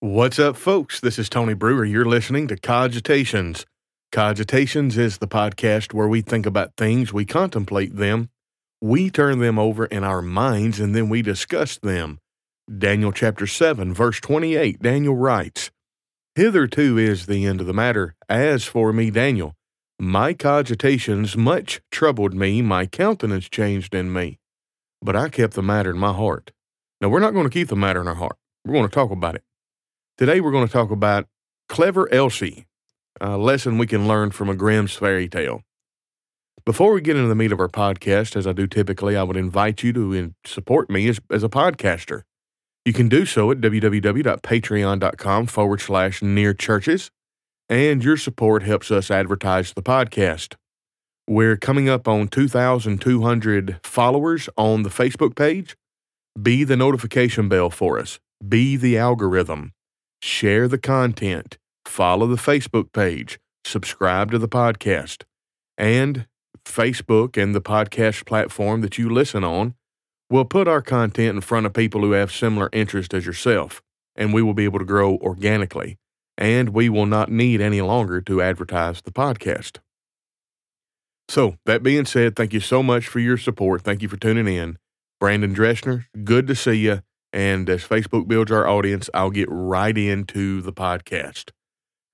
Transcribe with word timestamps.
What's 0.00 0.38
up, 0.38 0.58
folks? 0.58 1.00
This 1.00 1.18
is 1.18 1.30
Tony 1.30 1.54
Brewer. 1.54 1.86
You're 1.86 2.04
listening 2.04 2.48
to 2.48 2.56
Cogitations. 2.56 3.64
Cogitations 4.12 4.98
is 4.98 5.16
the 5.16 5.26
podcast 5.26 5.94
where 5.94 6.06
we 6.06 6.20
think 6.20 6.44
about 6.44 6.76
things, 6.76 7.14
we 7.14 7.24
contemplate 7.24 7.96
them, 7.96 8.28
we 8.82 9.08
turn 9.08 9.38
them 9.38 9.58
over 9.58 9.86
in 9.86 10.04
our 10.04 10.20
minds, 10.20 10.80
and 10.80 10.94
then 10.94 11.08
we 11.08 11.22
discuss 11.22 11.78
them. 11.78 12.18
Daniel 12.76 13.10
chapter 13.10 13.46
7, 13.46 13.94
verse 13.94 14.20
28, 14.20 14.82
Daniel 14.82 15.16
writes, 15.16 15.70
Hitherto 16.34 16.98
is 16.98 17.24
the 17.24 17.46
end 17.46 17.62
of 17.62 17.66
the 17.66 17.72
matter. 17.72 18.16
As 18.28 18.64
for 18.64 18.92
me, 18.92 19.10
Daniel, 19.10 19.54
my 19.98 20.34
cogitations 20.34 21.38
much 21.38 21.80
troubled 21.90 22.34
me, 22.34 22.60
my 22.60 22.84
countenance 22.84 23.48
changed 23.48 23.94
in 23.94 24.12
me, 24.12 24.38
but 25.00 25.16
I 25.16 25.30
kept 25.30 25.54
the 25.54 25.62
matter 25.62 25.90
in 25.90 25.98
my 25.98 26.12
heart. 26.12 26.50
Now, 27.00 27.08
we're 27.08 27.18
not 27.18 27.32
going 27.32 27.46
to 27.46 27.50
keep 27.50 27.68
the 27.68 27.76
matter 27.76 28.02
in 28.02 28.08
our 28.08 28.14
heart. 28.14 28.36
We're 28.66 28.74
going 28.74 28.90
to 28.90 28.94
talk 28.94 29.10
about 29.10 29.36
it. 29.36 29.42
Today, 30.18 30.40
we're 30.40 30.50
going 30.50 30.66
to 30.66 30.72
talk 30.72 30.90
about 30.90 31.26
Clever 31.68 32.10
Elsie, 32.10 32.64
a 33.20 33.36
lesson 33.36 33.76
we 33.76 33.86
can 33.86 34.08
learn 34.08 34.30
from 34.30 34.48
a 34.48 34.54
Grimm's 34.54 34.94
fairy 34.94 35.28
tale. 35.28 35.60
Before 36.64 36.94
we 36.94 37.02
get 37.02 37.16
into 37.16 37.28
the 37.28 37.34
meat 37.34 37.52
of 37.52 37.60
our 37.60 37.68
podcast, 37.68 38.34
as 38.34 38.46
I 38.46 38.52
do 38.52 38.66
typically, 38.66 39.14
I 39.14 39.22
would 39.22 39.36
invite 39.36 39.82
you 39.82 39.92
to 39.92 40.32
support 40.46 40.88
me 40.88 41.06
as, 41.08 41.20
as 41.30 41.44
a 41.44 41.50
podcaster. 41.50 42.22
You 42.86 42.94
can 42.94 43.10
do 43.10 43.26
so 43.26 43.50
at 43.50 43.60
www.patreon.com 43.60 45.46
forward 45.48 45.80
slash 45.82 46.22
near 46.22 46.54
churches, 46.54 47.10
and 47.68 48.02
your 48.02 48.16
support 48.16 48.62
helps 48.62 48.90
us 48.90 49.10
advertise 49.10 49.74
the 49.74 49.82
podcast. 49.82 50.54
We're 51.28 51.58
coming 51.58 51.90
up 51.90 52.08
on 52.08 52.28
2,200 52.28 53.80
followers 53.82 54.48
on 54.56 54.82
the 54.82 54.88
Facebook 54.88 55.36
page. 55.36 55.76
Be 56.40 56.64
the 56.64 56.76
notification 56.76 57.50
bell 57.50 57.68
for 57.68 57.98
us, 57.98 58.18
be 58.48 58.78
the 58.78 58.96
algorithm 58.96 59.74
share 60.26 60.66
the 60.68 60.78
content, 60.78 61.56
follow 61.86 62.26
the 62.26 62.36
Facebook 62.36 62.92
page, 62.92 63.38
subscribe 63.64 64.30
to 64.32 64.38
the 64.38 64.48
podcast, 64.48 65.22
and 65.78 66.26
Facebook 66.64 67.40
and 67.40 67.54
the 67.54 67.60
podcast 67.60 68.26
platform 68.26 68.80
that 68.80 68.98
you 68.98 69.08
listen 69.08 69.44
on 69.44 69.74
will 70.28 70.44
put 70.44 70.66
our 70.66 70.82
content 70.82 71.36
in 71.36 71.40
front 71.40 71.64
of 71.64 71.72
people 71.72 72.00
who 72.00 72.10
have 72.12 72.32
similar 72.32 72.68
interest 72.72 73.14
as 73.14 73.24
yourself, 73.24 73.80
and 74.16 74.34
we 74.34 74.42
will 74.42 74.54
be 74.54 74.64
able 74.64 74.80
to 74.80 74.84
grow 74.84 75.16
organically, 75.18 75.96
and 76.36 76.70
we 76.70 76.88
will 76.88 77.06
not 77.06 77.30
need 77.30 77.60
any 77.60 77.80
longer 77.80 78.20
to 78.20 78.42
advertise 78.42 79.00
the 79.02 79.12
podcast. 79.12 79.78
So, 81.28 81.56
that 81.66 81.82
being 81.82 82.04
said, 82.04 82.36
thank 82.36 82.52
you 82.52 82.60
so 82.60 82.82
much 82.82 83.06
for 83.06 83.20
your 83.20 83.36
support. 83.36 83.82
Thank 83.82 84.02
you 84.02 84.08
for 84.08 84.16
tuning 84.16 84.48
in. 84.48 84.78
Brandon 85.18 85.54
Dressner, 85.54 86.06
good 86.24 86.46
to 86.48 86.54
see 86.54 86.74
you. 86.74 87.02
And 87.36 87.68
as 87.68 87.84
Facebook 87.84 88.26
builds 88.26 88.50
our 88.50 88.66
audience, 88.66 89.10
I'll 89.12 89.30
get 89.30 89.48
right 89.50 89.96
into 89.96 90.62
the 90.62 90.72
podcast. 90.72 91.50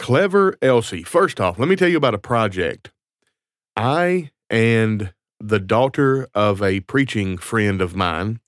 Clever 0.00 0.56
Elsie. 0.60 1.04
First 1.04 1.40
off, 1.40 1.60
let 1.60 1.68
me 1.68 1.76
tell 1.76 1.86
you 1.86 1.96
about 1.96 2.16
a 2.16 2.18
project. 2.18 2.90
I 3.76 4.32
and 4.50 5.14
the 5.38 5.60
daughter 5.60 6.26
of 6.34 6.60
a 6.60 6.80
preaching 6.80 7.38
friend 7.38 7.80
of 7.80 7.94
mine 7.94 8.40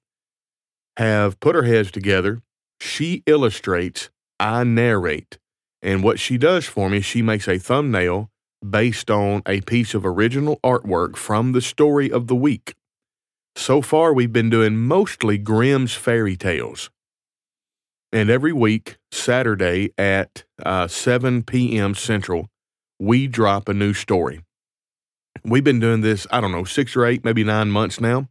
have 0.97 1.39
put 1.39 1.55
our 1.55 1.63
heads 1.63 1.93
together. 1.93 2.43
She 2.81 3.23
illustrates, 3.25 4.11
I 4.41 4.65
narrate. 4.65 5.39
And 5.81 6.03
what 6.03 6.19
she 6.19 6.37
does 6.39 6.65
for 6.65 6.91
me, 6.91 7.03
she 7.03 7.23
makes 7.23 7.47
a 7.47 7.57
thumbnail 7.57 8.33
based 8.69 9.13
on 9.13 9.43
a 9.47 9.61
piece 9.61 9.95
of 9.95 10.05
original 10.05 10.59
artwork 10.65 11.15
from 11.15 11.53
the 11.53 11.61
story 11.61 12.11
of 12.11 12.27
the 12.27 12.35
week. 12.35 12.75
So 13.57 13.81
far, 13.81 14.13
we've 14.13 14.33
been 14.33 14.51
doing 14.51 14.77
mostly 14.77 15.39
Grimm's 15.39 15.95
fairy 15.95 16.37
tales. 16.37 16.91
And 18.13 18.29
every 18.29 18.53
week, 18.53 18.97
Saturday 19.11 19.91
at 19.97 20.45
uh, 20.65 20.87
7 20.87 21.43
p.m. 21.43 21.95
Central, 21.95 22.49
we 22.99 23.27
drop 23.27 23.69
a 23.69 23.75
new 23.75 23.93
story. 23.95 24.41
We've 25.45 25.65
been 25.65 25.81
doing 25.81 26.01
this, 26.01 26.27
I 26.31 26.41
don't 26.41 26.53
know, 26.53 26.65
six 26.65 26.97
or 26.97 27.05
eight, 27.05 27.25
maybe 27.25 27.45
nine 27.45 27.71
months 27.71 28.01
now. 28.01 28.29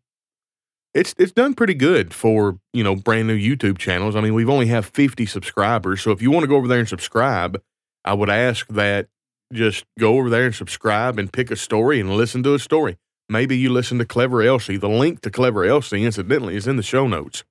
It's 0.93 1.15
it's 1.17 1.31
done 1.31 1.55
pretty 1.55 1.73
good 1.73 2.13
for 2.13 2.59
you 2.71 2.83
know 2.83 2.95
brand 2.95 3.27
new 3.27 3.37
YouTube 3.37 3.79
channels. 3.79 4.15
I 4.15 4.21
mean, 4.21 4.35
we've 4.35 4.49
only 4.49 4.67
have 4.67 4.85
50 4.85 5.25
subscribers, 5.25 6.01
so 6.01 6.11
if 6.11 6.21
you 6.21 6.29
want 6.29 6.43
to 6.43 6.47
go 6.47 6.55
over 6.55 6.67
there 6.67 6.79
and 6.79 6.87
subscribe, 6.87 7.61
I 8.05 8.13
would 8.13 8.29
ask 8.29 8.67
that 8.67 9.07
just 9.51 9.85
go 9.97 10.19
over 10.19 10.29
there 10.29 10.45
and 10.45 10.53
subscribe 10.53 11.17
and 11.17 11.33
pick 11.33 11.49
a 11.49 11.55
story 11.55 11.99
and 11.99 12.11
listen 12.11 12.43
to 12.43 12.53
a 12.53 12.59
story 12.59 12.97
maybe 13.29 13.57
you 13.57 13.69
listen 13.69 13.97
to 13.99 14.05
Clever 14.05 14.41
Elsie. 14.41 14.77
The 14.77 14.89
link 14.89 15.21
to 15.21 15.31
Clever 15.31 15.65
Elsie, 15.65 16.03
incidentally, 16.03 16.55
is 16.55 16.67
in 16.67 16.75
the 16.75 16.83
show 16.83 17.07
notes. 17.07 17.43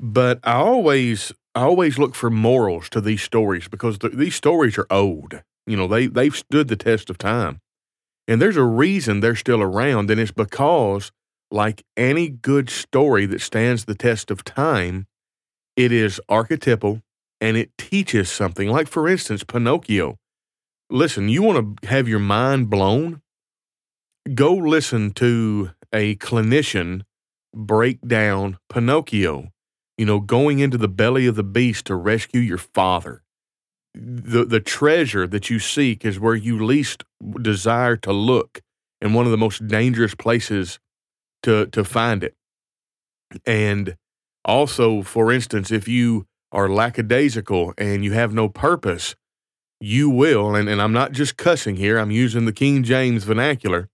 But 0.00 0.40
I 0.42 0.54
always, 0.54 1.32
I 1.54 1.62
always 1.62 1.98
look 1.98 2.14
for 2.14 2.30
morals 2.30 2.88
to 2.90 3.00
these 3.00 3.22
stories 3.22 3.68
because 3.68 3.98
the, 3.98 4.08
these 4.08 4.34
stories 4.34 4.76
are 4.78 4.86
old. 4.90 5.42
You 5.66 5.76
know, 5.76 5.88
they 5.88 6.06
they've 6.06 6.34
stood 6.34 6.68
the 6.68 6.76
test 6.76 7.08
of 7.08 7.16
time, 7.16 7.60
and 8.28 8.40
there's 8.40 8.56
a 8.56 8.64
reason 8.64 9.20
they're 9.20 9.34
still 9.34 9.62
around, 9.62 10.10
and 10.10 10.20
it's 10.20 10.30
because, 10.30 11.10
like 11.50 11.84
any 11.96 12.28
good 12.28 12.68
story 12.68 13.24
that 13.26 13.40
stands 13.40 13.84
the 13.84 13.94
test 13.94 14.30
of 14.30 14.44
time, 14.44 15.06
it 15.76 15.90
is 15.90 16.20
archetypal 16.28 17.00
and 17.40 17.56
it 17.56 17.70
teaches 17.78 18.30
something. 18.30 18.68
Like 18.68 18.88
for 18.88 19.08
instance, 19.08 19.44
Pinocchio. 19.44 20.16
Listen, 20.90 21.28
you 21.28 21.42
want 21.42 21.80
to 21.80 21.88
have 21.88 22.08
your 22.08 22.18
mind 22.18 22.70
blown? 22.70 23.22
Go 24.32 24.54
listen 24.54 25.12
to 25.12 25.70
a 25.92 26.16
clinician 26.16 27.02
break 27.54 28.00
down 28.06 28.58
Pinocchio, 28.68 29.48
you 29.98 30.06
know, 30.06 30.20
going 30.20 30.58
into 30.58 30.78
the 30.78 30.88
belly 30.88 31.26
of 31.26 31.36
the 31.36 31.44
beast 31.44 31.86
to 31.86 31.94
rescue 31.94 32.40
your 32.40 32.58
father. 32.58 33.22
The, 33.94 34.44
the 34.44 34.60
treasure 34.60 35.26
that 35.26 35.50
you 35.50 35.58
seek 35.58 36.04
is 36.04 36.18
where 36.18 36.34
you 36.34 36.64
least 36.64 37.04
desire 37.40 37.96
to 37.98 38.12
look 38.12 38.60
and 39.00 39.14
one 39.14 39.24
of 39.24 39.30
the 39.30 39.38
most 39.38 39.68
dangerous 39.68 40.14
places 40.14 40.80
to, 41.42 41.66
to 41.66 41.84
find 41.84 42.24
it. 42.24 42.34
And 43.46 43.96
also, 44.44 45.02
for 45.02 45.30
instance, 45.30 45.70
if 45.70 45.86
you 45.86 46.26
are 46.50 46.68
lackadaisical 46.68 47.74
and 47.78 48.04
you 48.04 48.12
have 48.12 48.32
no 48.32 48.48
purpose, 48.48 49.14
you 49.80 50.08
will, 50.08 50.54
and, 50.54 50.68
and 50.68 50.80
I'm 50.80 50.92
not 50.92 51.12
just 51.12 51.36
cussing 51.36 51.76
here, 51.76 51.98
I'm 51.98 52.10
using 52.10 52.46
the 52.46 52.52
King 52.52 52.82
James 52.82 53.24
vernacular 53.24 53.90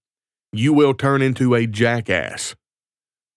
you 0.52 0.72
will 0.72 0.94
turn 0.94 1.22
into 1.22 1.54
a 1.54 1.66
jackass. 1.66 2.54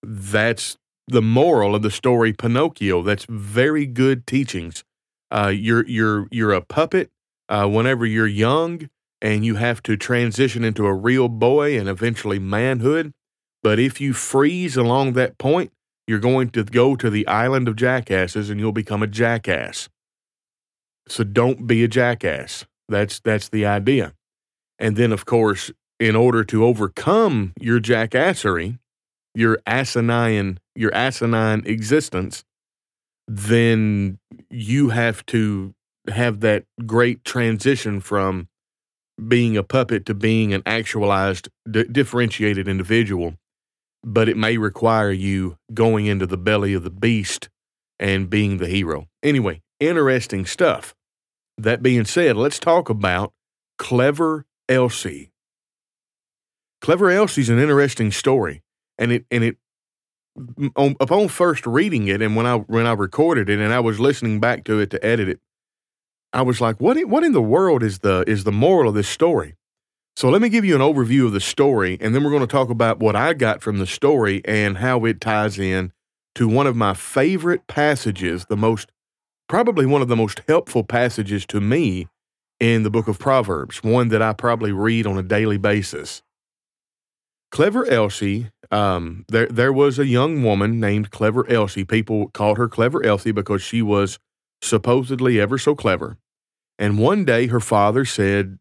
That's 0.01 0.77
the 1.07 1.21
moral 1.21 1.75
of 1.75 1.81
the 1.81 1.91
story 1.91 2.33
Pinocchio. 2.33 3.01
That's 3.01 3.25
very 3.29 3.85
good 3.85 4.25
teachings. 4.25 4.83
Uh, 5.31 5.51
you're 5.53 5.85
you're 5.87 6.27
you're 6.31 6.53
a 6.53 6.61
puppet 6.61 7.11
uh, 7.49 7.67
whenever 7.67 8.05
you're 8.05 8.27
young, 8.27 8.89
and 9.21 9.45
you 9.45 9.55
have 9.55 9.81
to 9.83 9.97
transition 9.97 10.63
into 10.63 10.85
a 10.85 10.93
real 10.93 11.29
boy 11.29 11.77
and 11.79 11.87
eventually 11.89 12.39
manhood. 12.39 13.13
But 13.61 13.79
if 13.79 14.01
you 14.01 14.13
freeze 14.13 14.75
along 14.75 15.13
that 15.13 15.37
point, 15.37 15.71
you're 16.05 16.19
going 16.19 16.49
to 16.49 16.63
go 16.63 16.95
to 16.95 17.09
the 17.09 17.25
island 17.27 17.67
of 17.67 17.75
jackasses, 17.75 18.49
and 18.49 18.59
you'll 18.59 18.73
become 18.73 19.01
a 19.01 19.07
jackass. 19.07 19.89
So 21.07 21.23
don't 21.23 21.67
be 21.67 21.83
a 21.83 21.87
jackass. 21.87 22.65
That's 22.89 23.19
that's 23.19 23.49
the 23.49 23.65
idea. 23.65 24.13
And 24.79 24.95
then, 24.95 25.11
of 25.11 25.25
course, 25.25 25.71
in 26.03 26.17
order 26.17 26.43
to 26.43 26.65
overcome 26.65 27.53
your 27.57 27.79
jackassery, 27.79 28.77
your 29.33 29.57
asinine, 29.65 30.59
your 30.75 30.93
asinine 30.93 31.63
existence, 31.65 32.43
then 33.25 34.19
you 34.49 34.89
have 34.89 35.25
to 35.25 35.73
have 36.09 36.41
that 36.41 36.65
great 36.85 37.23
transition 37.23 38.01
from 38.01 38.49
being 39.29 39.55
a 39.55 39.63
puppet 39.63 40.05
to 40.05 40.13
being 40.13 40.53
an 40.53 40.61
actualized, 40.65 41.47
d- 41.71 41.85
differentiated 41.85 42.67
individual. 42.67 43.35
But 44.03 44.27
it 44.27 44.35
may 44.35 44.57
require 44.57 45.11
you 45.11 45.55
going 45.73 46.07
into 46.07 46.27
the 46.27 46.35
belly 46.35 46.73
of 46.73 46.83
the 46.83 46.89
beast 46.89 47.47
and 47.97 48.29
being 48.29 48.57
the 48.57 48.67
hero. 48.67 49.07
Anyway, 49.23 49.61
interesting 49.79 50.45
stuff. 50.45 50.93
That 51.57 51.81
being 51.81 52.03
said, 52.03 52.35
let's 52.35 52.59
talk 52.59 52.89
about 52.89 53.31
Clever 53.77 54.45
Elsie. 54.67 55.32
Clever 56.83 57.09
Elsie's 57.09 57.49
an 57.49 57.59
interesting 57.59 58.11
story, 58.11 58.61
and 58.97 59.13
it 59.13 59.25
and 59.31 59.41
it 59.41 59.55
on, 60.75 60.97
upon 60.99 61.29
first 61.29 61.65
reading 61.65 62.09
it, 62.09 62.21
and 62.21 62.35
when 62.35 62.45
I 62.45 62.57
when 62.57 62.85
I 62.85 62.91
recorded 62.91 63.49
it, 63.49 63.59
and 63.59 63.71
I 63.71 63.79
was 63.79 64.01
listening 64.01 64.41
back 64.41 64.65
to 64.65 64.79
it 64.79 64.89
to 64.89 65.03
edit 65.03 65.29
it, 65.29 65.39
I 66.33 66.41
was 66.41 66.59
like, 66.59 66.81
what 66.81 66.97
what 67.05 67.23
in 67.23 67.31
the 67.31 67.41
world 67.41 67.83
is 67.83 67.99
the 67.99 68.25
is 68.27 68.43
the 68.43 68.51
moral 68.51 68.89
of 68.89 68.95
this 68.95 69.07
story? 69.07 69.55
So 70.17 70.29
let 70.29 70.41
me 70.41 70.49
give 70.49 70.65
you 70.65 70.75
an 70.75 70.81
overview 70.81 71.25
of 71.25 71.31
the 71.31 71.39
story, 71.39 71.97
and 72.01 72.13
then 72.13 72.21
we're 72.21 72.31
going 72.31 72.41
to 72.41 72.47
talk 72.47 72.69
about 72.69 72.99
what 72.99 73.15
I 73.15 73.31
got 73.31 73.61
from 73.61 73.77
the 73.77 73.87
story 73.87 74.41
and 74.43 74.79
how 74.79 75.05
it 75.05 75.21
ties 75.21 75.57
in 75.57 75.93
to 76.35 76.49
one 76.49 76.67
of 76.67 76.75
my 76.75 76.93
favorite 76.93 77.65
passages, 77.67 78.47
the 78.49 78.57
most 78.57 78.91
probably 79.47 79.85
one 79.85 80.01
of 80.01 80.09
the 80.09 80.17
most 80.17 80.41
helpful 80.49 80.83
passages 80.83 81.45
to 81.45 81.61
me 81.61 82.09
in 82.59 82.83
the 82.83 82.91
book 82.91 83.07
of 83.07 83.19
Proverbs, 83.19 83.81
one 83.83 84.09
that 84.09 84.21
I 84.21 84.33
probably 84.33 84.73
read 84.73 85.07
on 85.07 85.17
a 85.17 85.23
daily 85.23 85.57
basis. 85.57 86.22
Clever 87.53 87.85
Elsie, 87.85 88.49
um, 88.71 89.25
there 89.27 89.45
there 89.45 89.71
was 89.71 89.99
a 89.99 90.07
young 90.07 90.41
woman 90.41 90.79
named 90.79 91.11
Clever 91.11 91.47
Elsie. 91.47 91.85
People 91.85 92.29
called 92.29 92.57
her 92.57 92.67
Clever 92.67 93.05
Elsie 93.05 93.31
because 93.31 93.61
she 93.61 93.83
was 93.83 94.17
supposedly 94.63 95.39
ever 95.39 95.59
so 95.59 95.75
clever. 95.75 96.17
And 96.79 96.97
one 96.97 97.25
day 97.25 97.45
her 97.45 97.59
father 97.59 98.05
said, 98.05 98.57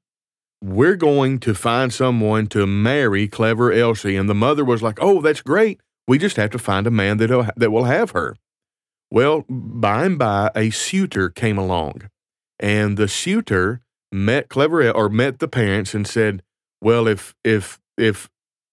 We're 0.63 0.97
going 0.97 1.41
to 1.41 1.55
find 1.55 1.91
someone 1.91 2.49
to 2.49 2.67
marry 2.67 3.29
clever 3.29 3.73
Elsie. 3.73 4.15
And 4.15 4.29
the 4.29 4.35
mother 4.35 4.63
was 4.63 4.83
like, 4.83 4.99
Oh, 5.01 5.23
that's 5.23 5.41
great. 5.41 5.81
We 6.07 6.19
just 6.19 6.37
have 6.37 6.51
to 6.51 6.59
find 6.59 6.87
a 6.87 6.91
man 6.91 7.17
that, 7.17 7.55
that 7.57 7.73
will 7.73 7.85
have 7.85 8.11
her. 8.11 8.37
Well, 9.11 9.47
by 9.49 10.05
and 10.05 10.19
by, 10.19 10.51
a 10.55 10.69
suitor 10.69 11.31
came 11.31 11.57
along, 11.57 12.11
and 12.61 12.99
the 12.99 13.09
suitor 13.09 13.81
met 14.13 14.51
clever 14.51 14.91
or 14.91 15.09
met 15.09 15.39
the 15.39 15.49
parents 15.49 15.95
and 15.95 16.07
said, 16.07 16.43
"Well, 16.83 17.09
if 17.09 17.35
if 17.43 17.81
if 17.97 18.29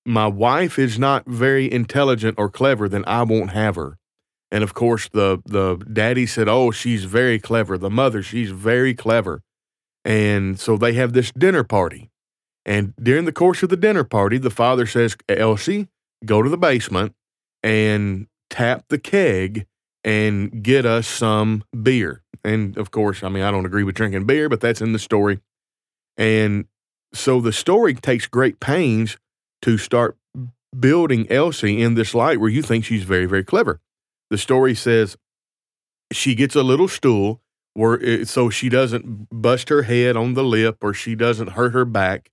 my 0.09 0.27
wife 0.27 0.79
is 0.79 0.97
not 0.97 1.25
very 1.27 1.71
intelligent 1.71 2.35
or 2.37 2.49
clever, 2.49 2.89
then 2.89 3.03
I 3.07 3.23
won't 3.23 3.51
have 3.51 3.75
her." 3.75 3.97
And 4.51 4.63
of 4.63 4.73
course, 4.73 5.07
the 5.09 5.41
the 5.45 5.77
daddy 5.77 6.25
said, 6.25 6.47
"Oh, 6.47 6.71
she's 6.71 7.03
very 7.05 7.39
clever." 7.39 7.77
The 7.77 7.89
mother, 7.89 8.21
she's 8.23 8.51
very 8.51 8.93
clever, 8.93 9.41
and 10.03 10.59
so 10.59 10.77
they 10.77 10.93
have 10.93 11.13
this 11.13 11.31
dinner 11.31 11.63
party. 11.63 12.09
And 12.65 12.93
during 13.01 13.25
the 13.25 13.31
course 13.31 13.63
of 13.63 13.69
the 13.69 13.77
dinner 13.77 14.03
party, 14.03 14.37
the 14.37 14.49
father 14.49 14.85
says, 14.85 15.15
"Elsie, 15.29 15.87
go 16.25 16.41
to 16.41 16.49
the 16.49 16.57
basement 16.57 17.13
and 17.63 18.27
tap 18.49 18.85
the 18.89 18.97
keg 18.97 19.65
and 20.03 20.63
get 20.63 20.85
us 20.85 21.07
some 21.07 21.63
beer. 21.83 22.23
And 22.43 22.77
of 22.77 22.91
course, 22.91 23.23
I 23.23 23.29
mean, 23.29 23.43
I 23.43 23.51
don't 23.51 23.65
agree 23.65 23.83
with 23.83 23.95
drinking 23.95 24.25
beer, 24.25 24.49
but 24.49 24.61
that's 24.61 24.81
in 24.81 24.93
the 24.93 24.99
story. 24.99 25.39
And 26.17 26.65
so 27.13 27.41
the 27.41 27.51
story 27.51 27.93
takes 27.93 28.27
great 28.27 28.59
pains 28.59 29.17
to 29.61 29.77
start 29.77 30.17
building 30.77 31.29
Elsie 31.31 31.81
in 31.81 31.95
this 31.95 32.13
light 32.13 32.39
where 32.39 32.49
you 32.49 32.61
think 32.61 32.85
she's 32.85 33.03
very, 33.03 33.25
very 33.25 33.43
clever. 33.43 33.79
The 34.29 34.37
story 34.37 34.75
says 34.75 35.17
she 36.11 36.35
gets 36.35 36.55
a 36.55 36.63
little 36.63 36.87
stool 36.87 37.41
where 37.73 37.95
it, 37.95 38.27
so 38.27 38.49
she 38.49 38.69
doesn't 38.69 39.27
bust 39.31 39.69
her 39.69 39.83
head 39.83 40.15
on 40.15 40.33
the 40.33 40.43
lip 40.43 40.77
or 40.81 40.93
she 40.93 41.15
doesn't 41.15 41.51
hurt 41.51 41.73
her 41.73 41.85
back. 41.85 42.29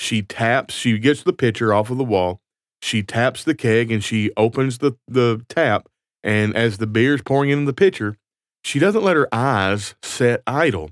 She 0.00 0.22
taps, 0.22 0.74
she 0.74 0.98
gets 0.98 1.22
the 1.22 1.32
pitcher 1.32 1.72
off 1.72 1.90
of 1.90 1.98
the 1.98 2.04
wall. 2.04 2.40
She 2.80 3.02
taps 3.02 3.42
the 3.42 3.54
keg 3.54 3.90
and 3.90 4.04
she 4.04 4.30
opens 4.36 4.78
the, 4.78 4.92
the 5.08 5.44
tap 5.48 5.88
and 6.22 6.56
as 6.56 6.78
the 6.78 6.86
beer's 6.86 7.22
pouring 7.22 7.50
into 7.50 7.66
the 7.66 7.72
pitcher, 7.72 8.16
she 8.62 8.78
doesn't 8.78 9.02
let 9.02 9.16
her 9.16 9.32
eyes 9.32 9.94
set 10.02 10.42
idle. 10.46 10.90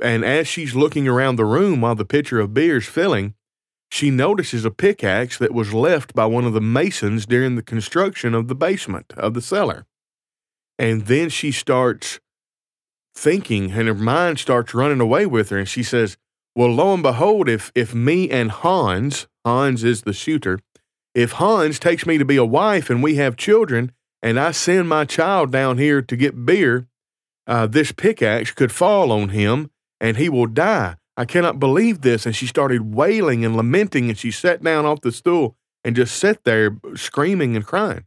And 0.00 0.24
as 0.24 0.48
she's 0.48 0.74
looking 0.74 1.06
around 1.06 1.36
the 1.36 1.44
room 1.44 1.80
while 1.80 1.94
the 1.94 2.04
pitcher 2.04 2.40
of 2.40 2.54
beer's 2.54 2.86
filling, 2.86 3.34
she 3.96 4.10
notices 4.10 4.66
a 4.66 4.70
pickaxe 4.70 5.38
that 5.38 5.54
was 5.54 5.72
left 5.72 6.14
by 6.14 6.26
one 6.26 6.44
of 6.44 6.52
the 6.52 6.60
masons 6.60 7.24
during 7.24 7.56
the 7.56 7.62
construction 7.62 8.34
of 8.34 8.46
the 8.46 8.54
basement 8.54 9.12
of 9.16 9.32
the 9.32 9.40
cellar. 9.40 9.86
And 10.78 11.06
then 11.06 11.30
she 11.30 11.50
starts 11.50 12.20
thinking, 13.14 13.72
and 13.72 13.88
her 13.88 13.94
mind 13.94 14.38
starts 14.38 14.74
running 14.74 15.00
away 15.00 15.24
with 15.24 15.48
her. 15.48 15.56
And 15.58 15.68
she 15.68 15.82
says, 15.82 16.18
Well, 16.54 16.68
lo 16.68 16.92
and 16.92 17.02
behold, 17.02 17.48
if, 17.48 17.72
if 17.74 17.94
me 17.94 18.30
and 18.30 18.50
Hans, 18.50 19.28
Hans 19.46 19.82
is 19.82 20.02
the 20.02 20.12
suitor, 20.12 20.60
if 21.14 21.32
Hans 21.32 21.78
takes 21.78 22.04
me 22.04 22.18
to 22.18 22.24
be 22.26 22.36
a 22.36 22.44
wife 22.44 22.90
and 22.90 23.02
we 23.02 23.14
have 23.14 23.38
children, 23.38 23.92
and 24.22 24.38
I 24.38 24.50
send 24.50 24.90
my 24.90 25.06
child 25.06 25.50
down 25.50 25.78
here 25.78 26.02
to 26.02 26.16
get 26.16 26.44
beer, 26.44 26.86
uh, 27.46 27.66
this 27.66 27.92
pickaxe 27.92 28.50
could 28.50 28.72
fall 28.72 29.10
on 29.10 29.30
him 29.30 29.70
and 29.98 30.18
he 30.18 30.28
will 30.28 30.46
die. 30.46 30.96
I 31.16 31.24
cannot 31.24 31.58
believe 31.58 32.02
this. 32.02 32.26
And 32.26 32.36
she 32.36 32.46
started 32.46 32.94
wailing 32.94 33.44
and 33.44 33.56
lamenting, 33.56 34.08
and 34.08 34.18
she 34.18 34.30
sat 34.30 34.62
down 34.62 34.84
off 34.84 35.00
the 35.00 35.12
stool 35.12 35.56
and 35.84 35.96
just 35.96 36.16
sat 36.16 36.44
there 36.44 36.76
screaming 36.94 37.56
and 37.56 37.66
crying. 37.66 38.04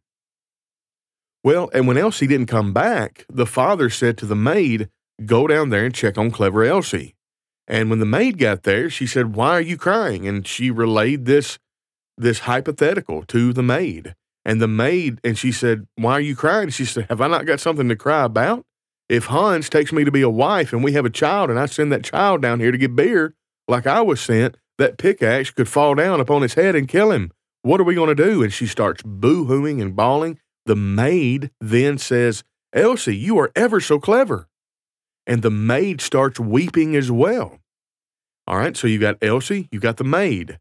Well, 1.44 1.70
and 1.74 1.88
when 1.88 1.98
Elsie 1.98 2.28
didn't 2.28 2.48
come 2.48 2.74
back, 2.74 3.26
the 3.30 3.46
father 3.46 3.90
said 3.90 4.18
to 4.18 4.26
the 4.26 4.36
maid, 4.36 4.90
Go 5.26 5.48
down 5.48 5.70
there 5.70 5.86
and 5.86 5.94
check 5.94 6.18
on 6.18 6.32
clever 6.32 6.64
Elsie. 6.64 7.16
And 7.68 7.90
when 7.90 8.00
the 8.00 8.06
maid 8.06 8.38
got 8.38 8.64
there, 8.64 8.90
she 8.90 9.06
said, 9.06 9.36
Why 9.36 9.52
are 9.52 9.62
you 9.62 9.78
crying? 9.78 10.28
And 10.28 10.46
she 10.46 10.72
relayed 10.72 11.26
this, 11.26 11.60
this 12.18 12.40
hypothetical 12.40 13.24
to 13.26 13.54
the 13.54 13.64
maid. 13.64 14.16
And 14.46 14.62
the 14.62 14.68
maid, 14.68 15.20
and 15.24 15.38
she 15.38 15.52
said, 15.52 15.88
Why 15.96 16.14
are 16.14 16.22
you 16.22 16.36
crying? 16.36 16.70
She 16.70 16.86
said, 16.86 17.08
Have 17.10 17.22
I 17.22 17.28
not 17.28 17.46
got 17.46 17.60
something 17.60 17.88
to 17.90 17.96
cry 17.96 18.24
about? 18.24 18.66
If 19.10 19.26
Hans 19.26 19.70
takes 19.70 19.92
me 19.92 20.04
to 20.04 20.12
be 20.12 20.22
a 20.22 20.30
wife 20.30 20.72
and 20.72 20.84
we 20.84 20.94
have 20.94 21.06
a 21.06 21.10
child 21.10 21.50
and 21.50 21.60
I 21.60 21.66
send 21.66 21.92
that 21.92 22.04
child 22.04 22.44
down 22.44 22.60
here 22.60 22.72
to 22.72 22.78
get 22.78 22.96
beer, 22.96 23.34
like 23.68 23.88
I 23.88 24.02
was 24.02 24.22
sent, 24.22 24.56
that 24.78 25.00
pickaxe 25.00 25.50
could 25.50 25.68
fall 25.68 25.96
down 25.96 26.22
upon 26.22 26.44
his 26.44 26.54
head 26.54 26.76
and 26.76 26.88
kill 26.88 27.12
him. 27.12 27.32
What 27.64 27.82
are 27.82 27.86
we 27.86 27.96
going 27.96 28.16
to 28.16 28.24
do? 28.24 28.44
And 28.44 28.54
she 28.54 28.68
starts 28.68 29.02
boo 29.04 29.46
hooing 29.46 29.82
and 29.82 29.96
bawling. 29.96 30.40
The 30.66 30.76
maid 30.76 31.50
then 31.60 31.98
says, 31.98 32.44
Elsie, 32.72 33.18
you 33.18 33.38
are 33.40 33.52
ever 33.56 33.80
so 33.80 34.00
clever. 34.00 34.48
And 35.26 35.42
the 35.42 35.50
maid 35.50 36.02
starts 36.02 36.40
weeping 36.40 36.96
as 36.96 37.12
well. 37.12 37.60
All 38.46 38.58
right, 38.58 38.78
so 38.78 38.88
you 38.88 39.00
got 39.00 39.18
Elsie, 39.22 39.68
you 39.72 39.80
got 39.80 39.98
the 39.98 40.04
maid. 40.04 40.60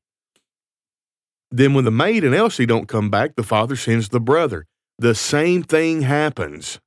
Then, 1.50 1.72
when 1.72 1.86
the 1.86 1.90
maid 1.90 2.24
and 2.24 2.34
Elsie 2.34 2.66
don't 2.66 2.88
come 2.88 3.08
back, 3.08 3.34
the 3.36 3.42
father 3.42 3.76
sends 3.76 4.10
the 4.10 4.20
brother. 4.20 4.66
The 4.98 5.14
same 5.14 5.62
thing 5.62 6.02
happens. 6.02 6.80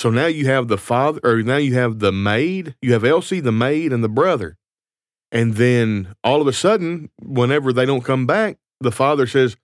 So 0.00 0.08
now 0.08 0.28
you 0.28 0.46
have 0.46 0.68
the 0.68 0.78
father, 0.78 1.20
or 1.22 1.42
now 1.42 1.58
you 1.58 1.74
have 1.74 1.98
the 1.98 2.10
maid, 2.10 2.74
you 2.80 2.94
have 2.94 3.04
Elsie, 3.04 3.40
the 3.40 3.52
maid, 3.52 3.92
and 3.92 4.02
the 4.02 4.08
brother. 4.08 4.56
And 5.30 5.56
then 5.56 6.14
all 6.24 6.40
of 6.40 6.46
a 6.46 6.54
sudden, 6.54 7.10
whenever 7.22 7.70
they 7.70 7.84
don't 7.84 8.00
come 8.00 8.26
back, 8.26 8.56
the 8.80 8.92
father 8.92 9.26
says, 9.26 9.58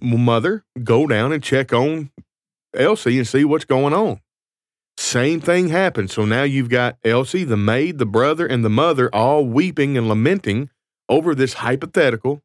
Mother, 0.00 0.64
go 0.82 1.06
down 1.06 1.32
and 1.32 1.42
check 1.42 1.70
on 1.70 2.10
Elsie 2.74 3.18
and 3.18 3.28
see 3.28 3.44
what's 3.44 3.66
going 3.66 3.92
on. 3.92 4.22
Same 4.96 5.38
thing 5.38 5.68
happens. 5.68 6.14
So 6.14 6.24
now 6.24 6.44
you've 6.44 6.70
got 6.70 6.96
Elsie, 7.04 7.44
the 7.44 7.58
maid, 7.58 7.98
the 7.98 8.06
brother, 8.06 8.46
and 8.46 8.64
the 8.64 8.70
mother 8.70 9.14
all 9.14 9.44
weeping 9.44 9.98
and 9.98 10.08
lamenting 10.08 10.70
over 11.10 11.34
this 11.34 11.52
hypothetical 11.52 12.40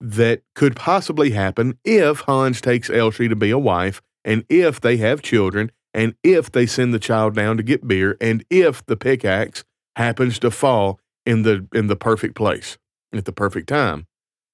that 0.00 0.42
could 0.56 0.74
possibly 0.74 1.30
happen 1.30 1.78
if 1.84 2.22
Hans 2.22 2.60
takes 2.60 2.90
Elsie 2.90 3.28
to 3.28 3.36
be 3.36 3.52
a 3.52 3.58
wife, 3.58 4.02
and 4.24 4.44
if 4.48 4.80
they 4.80 4.96
have 4.96 5.22
children, 5.22 5.70
and 5.92 6.14
if 6.22 6.50
they 6.52 6.66
send 6.66 6.94
the 6.94 6.98
child 6.98 7.34
down 7.34 7.56
to 7.56 7.62
get 7.62 7.86
beer, 7.86 8.16
and 8.20 8.44
if 8.50 8.84
the 8.86 8.96
pickaxe 8.96 9.64
happens 9.96 10.38
to 10.38 10.50
fall 10.50 11.00
in 11.26 11.42
the 11.42 11.66
in 11.74 11.88
the 11.88 11.96
perfect 11.96 12.34
place 12.34 12.78
at 13.12 13.24
the 13.24 13.32
perfect 13.32 13.68
time, 13.68 14.06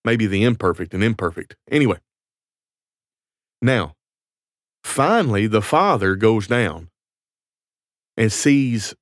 maybe 0.05 0.27
the 0.27 0.45
imperfect 0.45 0.95
and 0.95 1.05
imperfect. 1.05 1.57
Anyway, 1.71 1.99
now 3.61 3.95
finally 4.83 5.47
the 5.47 5.63
father 5.63 6.15
goes 6.15 6.47
down 6.47 6.89
and 8.17 8.33
sees 8.33 8.95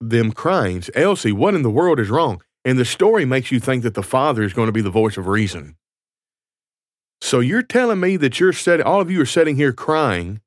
them 0.00 0.32
crying. 0.32 0.82
Elsie, 0.94 1.32
what 1.32 1.54
in 1.54 1.62
the 1.62 1.70
world 1.70 2.00
is 2.00 2.10
wrong? 2.10 2.42
And 2.64 2.78
the 2.78 2.84
story 2.84 3.24
makes 3.24 3.52
you 3.52 3.60
think 3.60 3.82
that 3.82 3.94
the 3.94 4.02
father 4.02 4.42
is 4.42 4.54
going 4.54 4.66
to 4.66 4.72
be 4.72 4.80
the 4.80 4.90
voice 4.90 5.16
of 5.16 5.26
reason. 5.26 5.76
So 7.20 7.40
you're 7.40 7.62
telling 7.62 8.00
me 8.00 8.16
that 8.16 8.40
you're 8.40 8.52
setting, 8.52 8.86
all 8.86 9.00
of 9.00 9.10
you 9.10 9.20
are 9.20 9.26
sitting 9.26 9.56
here 9.56 9.72
crying 9.72 10.40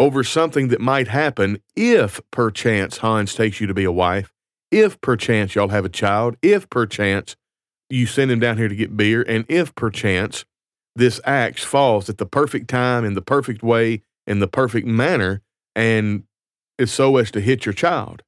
over 0.00 0.24
something 0.24 0.68
that 0.68 0.80
might 0.80 1.08
happen 1.08 1.60
if 1.76 2.22
perchance 2.30 2.96
Hans 2.96 3.34
takes 3.34 3.60
you 3.60 3.66
to 3.66 3.74
be 3.74 3.84
a 3.84 3.92
wife, 3.92 4.32
if 4.70 4.98
perchance 5.02 5.54
y'all 5.54 5.68
have 5.68 5.84
a 5.84 5.90
child, 5.90 6.36
if 6.40 6.70
perchance 6.70 7.36
you 7.90 8.06
send 8.06 8.30
him 8.30 8.40
down 8.40 8.56
here 8.56 8.68
to 8.68 8.74
get 8.74 8.96
beer, 8.96 9.22
and 9.28 9.44
if 9.46 9.74
perchance 9.74 10.46
this 10.96 11.20
axe 11.26 11.62
falls 11.62 12.08
at 12.08 12.16
the 12.16 12.24
perfect 12.24 12.68
time, 12.68 13.04
in 13.04 13.12
the 13.12 13.20
perfect 13.20 13.62
way, 13.62 14.02
in 14.26 14.38
the 14.38 14.48
perfect 14.48 14.86
manner, 14.86 15.42
and 15.76 16.24
is 16.78 16.90
so 16.90 17.18
as 17.18 17.30
to 17.30 17.40
hit 17.40 17.66
your 17.66 17.74
child. 17.74 18.22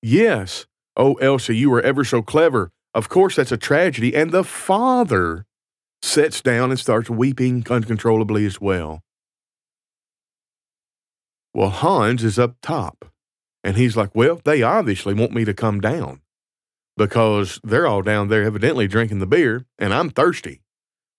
Yes, 0.00 0.64
oh, 0.96 1.14
Elsie, 1.14 1.56
you 1.56 1.68
were 1.68 1.82
ever 1.82 2.04
so 2.04 2.22
clever. 2.22 2.70
Of 2.94 3.10
course, 3.10 3.36
that's 3.36 3.52
a 3.52 3.58
tragedy. 3.58 4.16
And 4.16 4.30
the 4.30 4.44
father 4.44 5.44
sets 6.00 6.40
down 6.40 6.70
and 6.70 6.80
starts 6.80 7.10
weeping 7.10 7.66
uncontrollably 7.68 8.46
as 8.46 8.62
well. 8.62 9.02
Well, 11.58 11.70
Hans 11.70 12.22
is 12.22 12.38
up 12.38 12.54
top, 12.62 13.06
and 13.64 13.76
he's 13.76 13.96
like, 13.96 14.14
Well, 14.14 14.40
they 14.44 14.62
obviously 14.62 15.12
want 15.12 15.32
me 15.32 15.44
to 15.44 15.52
come 15.52 15.80
down 15.80 16.20
because 16.96 17.58
they're 17.64 17.88
all 17.88 18.02
down 18.02 18.28
there 18.28 18.44
evidently 18.44 18.86
drinking 18.86 19.18
the 19.18 19.26
beer, 19.26 19.66
and 19.76 19.92
I'm 19.92 20.08
thirsty. 20.08 20.60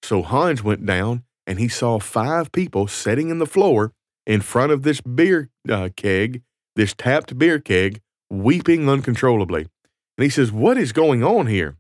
So 0.02 0.22
Hans 0.22 0.64
went 0.64 0.86
down 0.86 1.26
and 1.46 1.60
he 1.60 1.68
saw 1.68 2.00
five 2.00 2.54
people 2.54 2.88
sitting 2.88 3.28
in 3.30 3.40
the 3.40 3.46
floor 3.46 3.92
in 4.26 4.40
front 4.40 4.72
of 4.72 4.84
this 4.84 5.02
beer 5.02 5.50
uh, 5.68 5.90
keg, 5.98 6.42
this 6.74 6.94
tapped 6.94 7.38
beer 7.38 7.60
keg, 7.60 8.00
weeping 8.30 8.88
uncontrollably. 8.88 9.68
And 10.18 10.24
he 10.24 10.30
says, 10.30 10.54
What 10.54 10.78
is 10.78 10.94
going 10.94 11.22
on 11.22 11.48
here? 11.48 11.76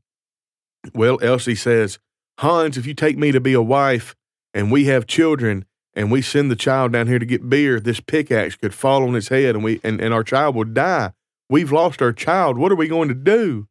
Well, 0.93 1.17
Elsie 1.21 1.55
says, 1.55 1.97
Hans, 2.39 2.77
if 2.77 2.85
you 2.85 2.93
take 2.93 3.17
me 3.17 3.31
to 3.31 3.39
be 3.39 3.53
a 3.53 3.61
wife 3.61 4.17
and 4.53 4.69
we 4.69 4.83
have 4.87 5.07
children 5.07 5.63
and 5.99 6.09
we 6.09 6.21
send 6.21 6.49
the 6.49 6.55
child 6.55 6.93
down 6.93 7.07
here 7.07 7.19
to 7.19 7.25
get 7.25 7.49
beer, 7.49 7.77
this 7.77 7.99
pickaxe 7.99 8.55
could 8.55 8.73
fall 8.73 9.03
on 9.03 9.15
his 9.15 9.27
head 9.27 9.53
and 9.53 9.65
we 9.65 9.81
and, 9.83 9.99
and 9.99 10.13
our 10.13 10.23
child 10.23 10.55
would 10.55 10.73
die. 10.73 11.11
We've 11.49 11.73
lost 11.73 12.01
our 12.01 12.13
child. 12.13 12.57
What 12.57 12.71
are 12.71 12.77
we 12.77 12.87
going 12.87 13.09
to 13.09 13.13
do? 13.13 13.67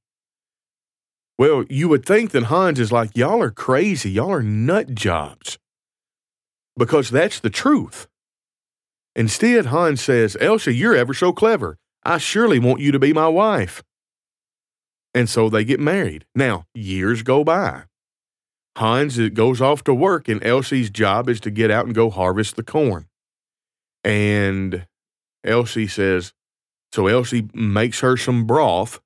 Well, 1.39 1.65
you 1.71 1.89
would 1.89 2.05
think 2.05 2.33
that 2.33 2.45
Hans 2.45 2.79
is 2.81 2.93
like, 2.93 3.17
y'all 3.17 3.41
are 3.41 3.51
crazy. 3.51 4.11
Y'all 4.11 4.31
are 4.31 4.43
nut 4.43 4.95
jobs. 4.95 5.59
Because 6.77 7.09
that's 7.09 7.41
the 7.41 7.49
truth. 7.49 8.09
Instead, 9.17 9.67
Hans 9.67 10.03
says, 10.03 10.37
Elsa, 10.39 10.75
you're 10.75 10.95
ever 10.95 11.15
so 11.15 11.33
clever. 11.33 11.79
I 12.05 12.19
surely 12.19 12.59
want 12.59 12.81
you 12.81 12.93
to 12.93 12.99
be 12.99 13.15
my 13.15 13.29
wife. 13.29 13.83
And 15.15 15.31
so 15.31 15.49
they 15.49 15.65
get 15.65 15.81
married. 15.81 16.27
Now, 16.35 16.67
years 16.75 17.23
go 17.23 17.43
by. 17.43 17.85
Hans 18.79 19.19
goes 19.31 19.61
off 19.61 19.83
to 19.85 19.95
work, 19.95 20.29
and 20.29 20.45
Elsie's 20.45 20.89
job 20.89 21.29
is 21.29 21.41
to 21.41 21.51
get 21.51 21.71
out 21.71 21.87
and 21.87 21.95
go 21.95 22.11
harvest 22.11 22.55
the 22.55 22.63
corn. 22.63 23.07
And 24.05 24.87
Elsie 25.45 25.89
says, 25.89 26.33
so 26.93 27.09
Elsie 27.09 27.49
makes 27.53 28.01
her 28.01 28.17
some 28.17 28.47
broth. 28.47 29.01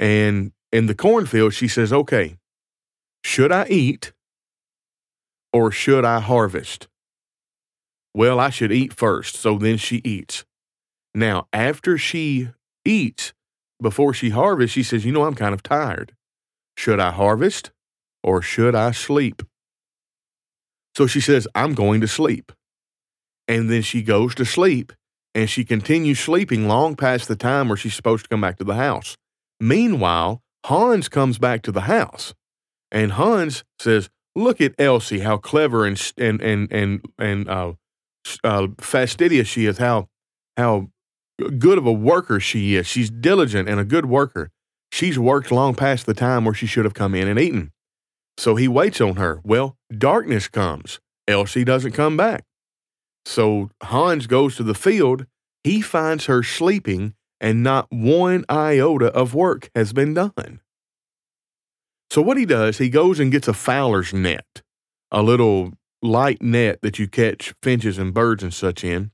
And 0.00 0.50
in 0.72 0.86
the 0.86 0.96
cornfield, 0.96 1.54
she 1.54 1.68
says, 1.68 1.92
okay, 1.92 2.38
should 3.22 3.52
I 3.52 3.66
eat 3.68 4.12
or 5.52 5.70
should 5.70 6.04
I 6.04 6.18
harvest? 6.18 6.88
Well, 8.14 8.40
I 8.40 8.50
should 8.50 8.72
eat 8.72 8.92
first. 8.92 9.36
So 9.36 9.58
then 9.58 9.76
she 9.76 9.96
eats. 9.98 10.44
Now, 11.14 11.46
after 11.52 11.98
she 11.98 12.48
eats, 12.84 13.32
before 13.80 14.12
she 14.12 14.30
harvests, 14.30 14.74
she 14.74 14.82
says, 14.82 15.04
You 15.04 15.12
know, 15.12 15.24
I'm 15.24 15.34
kind 15.34 15.54
of 15.54 15.62
tired. 15.62 16.16
Should 16.76 16.98
I 16.98 17.12
harvest 17.12 17.70
or 18.22 18.42
should 18.42 18.74
I 18.74 18.90
sleep? 18.92 19.42
So 20.96 21.06
she 21.06 21.20
says, 21.20 21.46
I'm 21.54 21.74
going 21.74 22.00
to 22.00 22.08
sleep. 22.08 22.52
And 23.46 23.70
then 23.70 23.82
she 23.82 24.02
goes 24.02 24.34
to 24.36 24.44
sleep 24.44 24.92
and 25.34 25.48
she 25.48 25.64
continues 25.64 26.18
sleeping 26.18 26.66
long 26.66 26.96
past 26.96 27.28
the 27.28 27.36
time 27.36 27.68
where 27.68 27.76
she's 27.76 27.94
supposed 27.94 28.24
to 28.24 28.28
come 28.28 28.40
back 28.40 28.58
to 28.58 28.64
the 28.64 28.74
house. 28.74 29.16
Meanwhile, 29.60 30.42
Hans 30.66 31.08
comes 31.08 31.38
back 31.38 31.62
to 31.62 31.72
the 31.72 31.82
house 31.82 32.34
and 32.90 33.12
Hans 33.12 33.64
says, 33.80 34.10
Look 34.34 34.60
at 34.60 34.74
Elsie, 34.78 35.20
how 35.20 35.36
clever 35.36 35.84
and, 35.84 36.12
and, 36.16 36.40
and, 36.40 36.72
and, 36.72 37.04
and 37.18 37.48
uh, 37.48 37.72
uh, 38.44 38.68
fastidious 38.78 39.48
she 39.48 39.66
is, 39.66 39.78
how, 39.78 40.08
how 40.56 40.90
good 41.58 41.78
of 41.78 41.86
a 41.86 41.92
worker 41.92 42.38
she 42.38 42.76
is. 42.76 42.86
She's 42.86 43.10
diligent 43.10 43.68
and 43.68 43.80
a 43.80 43.84
good 43.84 44.06
worker. 44.06 44.50
She's 44.92 45.18
worked 45.18 45.50
long 45.50 45.74
past 45.74 46.06
the 46.06 46.14
time 46.14 46.44
where 46.44 46.54
she 46.54 46.66
should 46.66 46.84
have 46.84 46.94
come 46.94 47.14
in 47.14 47.26
and 47.26 47.38
eaten. 47.38 47.72
So 48.38 48.54
he 48.54 48.68
waits 48.68 49.00
on 49.00 49.16
her. 49.16 49.40
Well, 49.44 49.76
darkness 49.96 50.48
comes. 50.48 51.00
Elsie 51.26 51.64
doesn't 51.64 51.92
come 51.92 52.16
back. 52.16 52.44
So 53.26 53.70
Hans 53.82 54.26
goes 54.26 54.56
to 54.56 54.62
the 54.62 54.74
field. 54.74 55.26
He 55.62 55.82
finds 55.82 56.26
her 56.26 56.42
sleeping, 56.42 57.14
and 57.40 57.62
not 57.62 57.88
one 57.90 58.46
iota 58.48 59.08
of 59.08 59.34
work 59.34 59.70
has 59.74 59.92
been 59.92 60.14
done. 60.14 60.60
So 62.10 62.22
what 62.22 62.38
he 62.38 62.46
does, 62.46 62.78
he 62.78 62.88
goes 62.88 63.20
and 63.20 63.30
gets 63.30 63.48
a 63.48 63.52
fowler's 63.52 64.14
net, 64.14 64.62
a 65.10 65.22
little 65.22 65.72
light 66.00 66.40
net 66.40 66.78
that 66.80 66.98
you 66.98 67.06
catch 67.06 67.52
finches 67.62 67.98
and 67.98 68.14
birds 68.14 68.42
and 68.42 68.54
such 68.54 68.82
in 68.82 69.10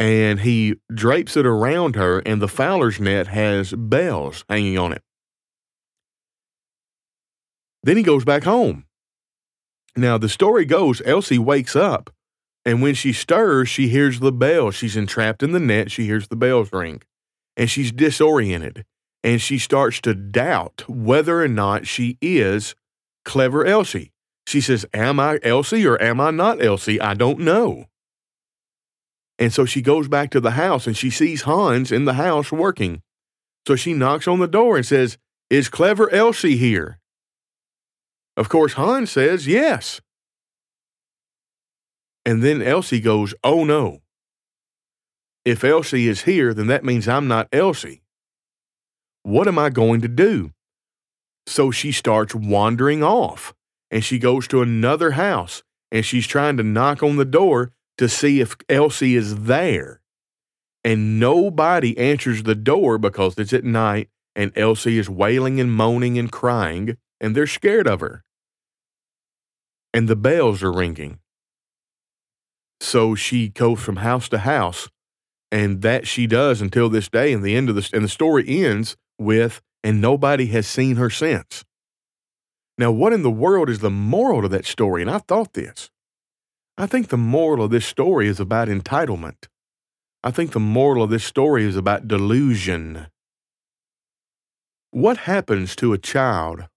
and 0.00 0.40
he 0.40 0.76
drapes 0.92 1.36
it 1.36 1.44
around 1.44 1.94
her, 1.94 2.20
and 2.20 2.40
the 2.40 2.48
fowler's 2.48 2.98
net 2.98 3.26
has 3.26 3.74
bells 3.74 4.46
hanging 4.48 4.78
on 4.78 4.94
it. 4.94 5.02
Then 7.82 7.96
he 7.96 8.02
goes 8.02 8.24
back 8.24 8.44
home. 8.44 8.84
Now, 9.96 10.18
the 10.18 10.28
story 10.28 10.64
goes 10.64 11.02
Elsie 11.04 11.38
wakes 11.38 11.74
up, 11.74 12.10
and 12.64 12.82
when 12.82 12.94
she 12.94 13.12
stirs, 13.12 13.68
she 13.68 13.88
hears 13.88 14.20
the 14.20 14.32
bell. 14.32 14.70
She's 14.70 14.96
entrapped 14.96 15.42
in 15.42 15.52
the 15.52 15.60
net. 15.60 15.90
She 15.90 16.04
hears 16.04 16.28
the 16.28 16.36
bells 16.36 16.72
ring, 16.72 17.02
and 17.56 17.70
she's 17.70 17.90
disoriented, 17.90 18.84
and 19.24 19.40
she 19.40 19.58
starts 19.58 20.00
to 20.02 20.14
doubt 20.14 20.84
whether 20.88 21.42
or 21.42 21.48
not 21.48 21.86
she 21.86 22.18
is 22.20 22.74
clever 23.24 23.64
Elsie. 23.64 24.12
She 24.46 24.60
says, 24.60 24.86
Am 24.94 25.18
I 25.20 25.38
Elsie 25.42 25.86
or 25.86 26.00
am 26.02 26.20
I 26.20 26.30
not 26.30 26.62
Elsie? 26.62 27.00
I 27.00 27.14
don't 27.14 27.40
know. 27.40 27.86
And 29.38 29.52
so 29.52 29.64
she 29.64 29.80
goes 29.80 30.06
back 30.06 30.30
to 30.30 30.40
the 30.40 30.52
house 30.52 30.86
and 30.86 30.96
she 30.96 31.10
sees 31.10 31.42
Hans 31.42 31.90
in 31.90 32.04
the 32.04 32.14
house 32.14 32.52
working. 32.52 33.02
So 33.66 33.74
she 33.74 33.94
knocks 33.94 34.28
on 34.28 34.38
the 34.38 34.48
door 34.48 34.76
and 34.76 34.84
says, 34.86 35.18
Is 35.48 35.68
clever 35.68 36.10
Elsie 36.10 36.56
here? 36.56 36.99
Of 38.36 38.48
course, 38.48 38.74
Hans 38.74 39.10
says, 39.10 39.46
Yes. 39.46 40.00
And 42.24 42.42
then 42.42 42.62
Elsie 42.62 43.00
goes, 43.00 43.34
Oh 43.42 43.64
no. 43.64 44.00
If 45.44 45.64
Elsie 45.64 46.06
is 46.06 46.22
here, 46.22 46.52
then 46.52 46.66
that 46.66 46.84
means 46.84 47.08
I'm 47.08 47.26
not 47.26 47.48
Elsie. 47.52 48.02
What 49.22 49.48
am 49.48 49.58
I 49.58 49.70
going 49.70 50.00
to 50.02 50.08
do? 50.08 50.52
So 51.46 51.70
she 51.70 51.92
starts 51.92 52.34
wandering 52.34 53.02
off 53.02 53.54
and 53.90 54.04
she 54.04 54.18
goes 54.18 54.46
to 54.48 54.62
another 54.62 55.12
house 55.12 55.62
and 55.90 56.04
she's 56.04 56.26
trying 56.26 56.56
to 56.58 56.62
knock 56.62 57.02
on 57.02 57.16
the 57.16 57.24
door 57.24 57.72
to 57.98 58.08
see 58.08 58.40
if 58.40 58.56
Elsie 58.68 59.16
is 59.16 59.44
there. 59.44 60.00
And 60.84 61.20
nobody 61.20 61.96
answers 61.98 62.42
the 62.42 62.54
door 62.54 62.98
because 62.98 63.34
it's 63.36 63.52
at 63.52 63.64
night 63.64 64.08
and 64.34 64.56
Elsie 64.56 64.98
is 64.98 65.10
wailing 65.10 65.60
and 65.60 65.72
moaning 65.72 66.18
and 66.18 66.30
crying, 66.30 66.96
and 67.20 67.34
they're 67.34 67.46
scared 67.46 67.86
of 67.86 68.00
her. 68.00 68.24
And 69.92 70.08
the 70.08 70.16
bells 70.16 70.62
are 70.62 70.72
ringing. 70.72 71.18
So 72.80 73.14
she 73.14 73.48
goes 73.48 73.80
from 73.80 73.96
house 73.96 74.28
to 74.30 74.38
house, 74.38 74.88
and 75.52 75.82
that 75.82 76.06
she 76.06 76.26
does 76.26 76.60
until 76.60 76.88
this 76.88 77.08
day. 77.08 77.32
And 77.32 77.42
the 77.42 77.56
end 77.56 77.68
of 77.68 77.74
the 77.74 77.90
and 77.92 78.04
the 78.04 78.08
story 78.08 78.44
ends 78.48 78.96
with, 79.18 79.60
and 79.84 80.00
nobody 80.00 80.46
has 80.46 80.66
seen 80.66 80.96
her 80.96 81.10
since. 81.10 81.64
Now, 82.78 82.90
what 82.90 83.12
in 83.12 83.22
the 83.22 83.30
world 83.30 83.68
is 83.68 83.80
the 83.80 83.90
moral 83.90 84.40
to 84.40 84.48
that 84.48 84.64
story? 84.64 85.02
And 85.02 85.10
I 85.10 85.18
thought 85.18 85.52
this. 85.52 85.90
I 86.78 86.86
think 86.86 87.08
the 87.08 87.18
moral 87.18 87.64
of 87.64 87.70
this 87.70 87.84
story 87.84 88.26
is 88.26 88.40
about 88.40 88.68
entitlement. 88.68 89.48
I 90.24 90.30
think 90.30 90.52
the 90.52 90.60
moral 90.60 91.02
of 91.02 91.10
this 91.10 91.24
story 91.24 91.64
is 91.64 91.76
about 91.76 92.08
delusion. 92.08 93.08
What 94.90 95.18
happens 95.18 95.76
to 95.76 95.92
a 95.92 95.98
child 95.98 96.69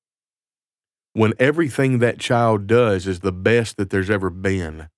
when 1.13 1.34
everything 1.39 2.00
that 2.00 2.20
child 2.20 2.67
does 2.67 3.08
is 3.08 3.20
the 3.20 3.32
best 3.32 3.77
that 3.77 3.89
there's 3.89 4.10
ever 4.10 4.29
been? 4.29 4.89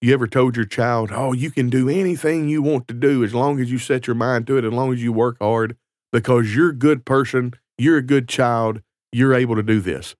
You 0.00 0.12
ever 0.14 0.26
told 0.26 0.56
your 0.56 0.64
child, 0.64 1.10
oh, 1.12 1.32
you 1.32 1.50
can 1.50 1.70
do 1.70 1.88
anything 1.88 2.48
you 2.48 2.60
want 2.60 2.88
to 2.88 2.94
do 2.94 3.22
as 3.22 3.34
long 3.34 3.60
as 3.60 3.70
you 3.70 3.78
set 3.78 4.06
your 4.06 4.16
mind 4.16 4.48
to 4.48 4.58
it, 4.58 4.64
as 4.64 4.72
long 4.72 4.92
as 4.92 5.02
you 5.02 5.12
work 5.12 5.36
hard, 5.40 5.76
because 6.10 6.56
you're 6.56 6.70
a 6.70 6.74
good 6.74 7.04
person, 7.04 7.52
you're 7.78 7.98
a 7.98 8.02
good 8.02 8.28
child, 8.28 8.82
you're 9.12 9.34
able 9.34 9.54
to 9.54 9.62
do 9.62 9.80
this. 9.80 10.16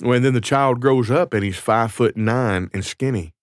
When 0.00 0.22
then 0.22 0.32
the 0.32 0.40
child 0.40 0.80
grows 0.80 1.10
up 1.10 1.34
and 1.34 1.44
he's 1.44 1.58
five 1.58 1.92
foot 1.92 2.16
nine 2.16 2.70
and 2.72 2.82
skinny. 2.84 3.34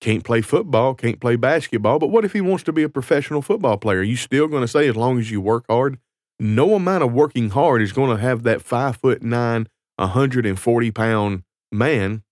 Can't 0.00 0.24
play 0.24 0.40
football, 0.40 0.94
can't 0.94 1.20
play 1.20 1.36
basketball, 1.36 1.98
but 1.98 2.08
what 2.08 2.24
if 2.24 2.32
he 2.32 2.40
wants 2.40 2.64
to 2.64 2.72
be 2.72 2.82
a 2.82 2.88
professional 2.88 3.42
football 3.42 3.76
player? 3.76 3.98
Are 3.98 4.02
you 4.02 4.16
still 4.16 4.46
going 4.46 4.62
to 4.62 4.68
say 4.68 4.88
as 4.88 4.96
long 4.96 5.18
as 5.18 5.30
you 5.30 5.40
work 5.40 5.64
hard? 5.68 5.98
No 6.38 6.74
amount 6.74 7.02
of 7.02 7.12
working 7.12 7.50
hard 7.50 7.82
is 7.82 7.92
going 7.92 8.14
to 8.14 8.22
have 8.22 8.42
that 8.42 8.62
five 8.62 8.96
foot 8.96 9.22
nine, 9.22 9.68
140 9.96 10.90
pound 10.90 11.42
man 11.72 12.22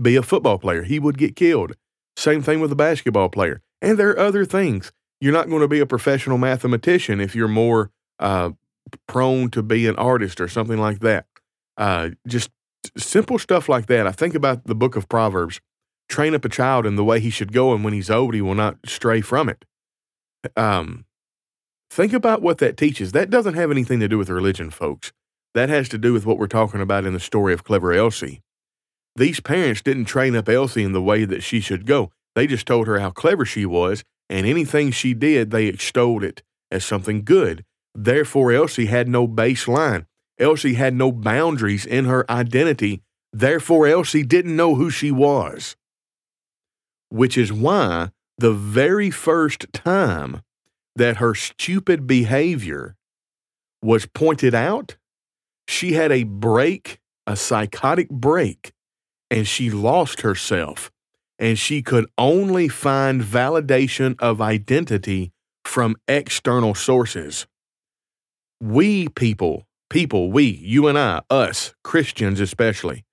be 0.00 0.16
a 0.16 0.22
football 0.22 0.58
player. 0.58 0.82
He 0.82 0.98
would 0.98 1.18
get 1.18 1.36
killed. 1.36 1.74
Same 2.16 2.42
thing 2.42 2.60
with 2.60 2.72
a 2.72 2.76
basketball 2.76 3.28
player. 3.28 3.62
And 3.82 3.98
there 3.98 4.10
are 4.10 4.18
other 4.18 4.44
things. 4.44 4.92
You're 5.20 5.32
not 5.32 5.48
going 5.48 5.60
to 5.60 5.68
be 5.68 5.80
a 5.80 5.86
professional 5.86 6.38
mathematician 6.38 7.20
if 7.20 7.34
you're 7.34 7.48
more 7.48 7.90
uh, 8.18 8.50
prone 9.06 9.50
to 9.50 9.62
be 9.62 9.86
an 9.86 9.96
artist 9.96 10.40
or 10.40 10.48
something 10.48 10.78
like 10.78 11.00
that. 11.00 11.26
Uh, 11.76 12.10
just 12.26 12.50
simple 12.96 13.38
stuff 13.38 13.68
like 13.68 13.86
that. 13.86 14.06
I 14.06 14.12
think 14.12 14.34
about 14.34 14.64
the 14.66 14.74
book 14.74 14.96
of 14.96 15.08
Proverbs 15.08 15.60
train 16.08 16.34
up 16.34 16.44
a 16.44 16.48
child 16.48 16.86
in 16.86 16.96
the 16.96 17.04
way 17.04 17.20
he 17.20 17.30
should 17.30 17.52
go, 17.52 17.72
and 17.72 17.82
when 17.82 17.94
he's 17.94 18.10
old, 18.10 18.34
he 18.34 18.42
will 18.42 18.54
not 18.54 18.76
stray 18.84 19.20
from 19.20 19.48
it. 19.48 19.64
Um, 20.56 21.06
think 21.94 22.12
about 22.12 22.42
what 22.42 22.58
that 22.58 22.76
teaches. 22.76 23.12
That 23.12 23.30
doesn't 23.30 23.54
have 23.54 23.70
anything 23.70 24.00
to 24.00 24.08
do 24.08 24.18
with 24.18 24.28
religion, 24.28 24.70
folks. 24.70 25.12
That 25.54 25.68
has 25.68 25.88
to 25.90 25.98
do 25.98 26.12
with 26.12 26.26
what 26.26 26.38
we're 26.38 26.48
talking 26.48 26.80
about 26.80 27.04
in 27.04 27.12
the 27.12 27.20
story 27.20 27.54
of 27.54 27.62
Clever 27.62 27.92
Elsie. 27.92 28.42
These 29.14 29.38
parents 29.38 29.80
didn't 29.80 30.06
train 30.06 30.34
up 30.34 30.48
Elsie 30.48 30.82
in 30.82 30.90
the 30.90 31.00
way 31.00 31.24
that 31.24 31.44
she 31.44 31.60
should 31.60 31.86
go. 31.86 32.10
They 32.34 32.48
just 32.48 32.66
told 32.66 32.88
her 32.88 32.98
how 32.98 33.10
clever 33.10 33.44
she 33.44 33.64
was, 33.64 34.02
and 34.28 34.44
anything 34.44 34.90
she 34.90 35.14
did, 35.14 35.52
they 35.52 35.66
extolled 35.66 36.24
it 36.24 36.42
as 36.72 36.84
something 36.84 37.22
good. 37.22 37.64
Therefore, 37.94 38.50
Elsie 38.50 38.86
had 38.86 39.06
no 39.06 39.28
baseline. 39.28 40.06
Elsie 40.40 40.74
had 40.74 40.94
no 40.94 41.12
boundaries 41.12 41.86
in 41.86 42.06
her 42.06 42.28
identity. 42.28 43.02
Therefore, 43.32 43.86
Elsie 43.86 44.24
didn't 44.24 44.56
know 44.56 44.74
who 44.74 44.90
she 44.90 45.12
was. 45.12 45.76
Which 47.08 47.38
is 47.38 47.52
why 47.52 48.10
the 48.36 48.52
very 48.52 49.10
first 49.10 49.72
time 49.72 50.40
that 50.96 51.16
her 51.16 51.34
stupid 51.34 52.06
behavior 52.06 52.96
was 53.82 54.06
pointed 54.06 54.54
out, 54.54 54.96
she 55.66 55.92
had 55.92 56.12
a 56.12 56.24
break, 56.24 57.00
a 57.26 57.36
psychotic 57.36 58.08
break, 58.08 58.72
and 59.30 59.46
she 59.46 59.70
lost 59.70 60.20
herself. 60.20 60.90
And 61.38 61.58
she 61.58 61.82
could 61.82 62.06
only 62.16 62.68
find 62.68 63.20
validation 63.20 64.14
of 64.20 64.40
identity 64.40 65.32
from 65.64 65.96
external 66.06 66.74
sources. 66.74 67.46
We 68.60 69.08
people 69.08 69.66
people, 69.94 70.32
we, 70.32 70.42
you 70.42 70.88
and 70.88 70.98
I, 70.98 71.22
us, 71.30 71.72
Christians 71.84 72.40
especially, 72.40 73.04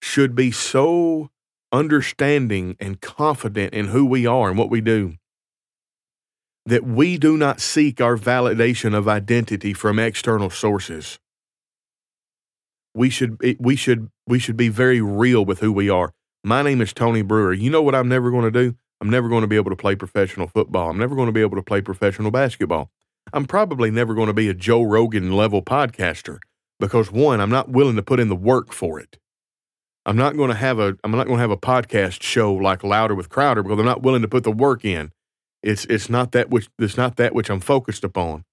should 0.00 0.36
be 0.36 0.52
so 0.52 1.30
understanding 1.72 2.76
and 2.78 3.00
confident 3.00 3.74
in 3.74 3.88
who 3.88 4.06
we 4.06 4.24
are 4.24 4.48
and 4.48 4.56
what 4.56 4.70
we 4.70 4.80
do 4.80 5.14
that 6.68 6.84
we 6.84 7.16
do 7.16 7.38
not 7.38 7.60
seek 7.60 7.98
our 7.98 8.16
validation 8.18 8.94
of 8.94 9.08
identity 9.08 9.72
from 9.72 9.98
external 9.98 10.50
sources. 10.50 11.18
We 12.94 13.08
should 13.08 13.40
we 13.58 13.74
should 13.74 14.10
we 14.26 14.38
should 14.38 14.56
be 14.56 14.68
very 14.68 15.00
real 15.00 15.44
with 15.46 15.60
who 15.60 15.72
we 15.72 15.88
are. 15.88 16.12
My 16.44 16.60
name 16.60 16.82
is 16.82 16.92
Tony 16.92 17.22
Brewer. 17.22 17.54
You 17.54 17.70
know 17.70 17.80
what 17.80 17.94
I'm 17.94 18.08
never 18.08 18.30
going 18.30 18.44
to 18.44 18.50
do? 18.50 18.76
I'm 19.00 19.08
never 19.08 19.30
going 19.30 19.40
to 19.40 19.46
be 19.46 19.56
able 19.56 19.70
to 19.70 19.76
play 19.76 19.94
professional 19.94 20.46
football. 20.46 20.90
I'm 20.90 20.98
never 20.98 21.14
going 21.14 21.26
to 21.26 21.32
be 21.32 21.40
able 21.40 21.56
to 21.56 21.62
play 21.62 21.80
professional 21.80 22.30
basketball. 22.30 22.90
I'm 23.32 23.46
probably 23.46 23.90
never 23.90 24.14
going 24.14 24.26
to 24.26 24.34
be 24.34 24.48
a 24.48 24.54
Joe 24.54 24.82
Rogan 24.82 25.32
level 25.32 25.62
podcaster 25.62 26.38
because 26.78 27.10
one, 27.10 27.40
I'm 27.40 27.50
not 27.50 27.70
willing 27.70 27.96
to 27.96 28.02
put 28.02 28.20
in 28.20 28.28
the 28.28 28.36
work 28.36 28.74
for 28.74 29.00
it. 29.00 29.16
I'm 30.04 30.16
not 30.16 30.36
going 30.36 30.50
to 30.50 30.56
have 30.56 30.78
a 30.78 30.98
I'm 31.02 31.12
not 31.12 31.26
going 31.26 31.38
to 31.38 31.42
have 31.42 31.50
a 31.50 31.56
podcast 31.56 32.22
show 32.22 32.52
like 32.52 32.84
Louder 32.84 33.14
with 33.14 33.30
Crowder 33.30 33.62
because 33.62 33.78
I'm 33.78 33.86
not 33.86 34.02
willing 34.02 34.22
to 34.22 34.28
put 34.28 34.44
the 34.44 34.52
work 34.52 34.84
in. 34.84 35.12
It's 35.62 35.84
it's 35.86 36.08
not 36.08 36.32
that 36.32 36.50
which 36.50 36.68
it's 36.78 36.96
not 36.96 37.16
that 37.16 37.34
which 37.34 37.50
I'm 37.50 37.60
focused 37.60 38.04
upon. 38.04 38.44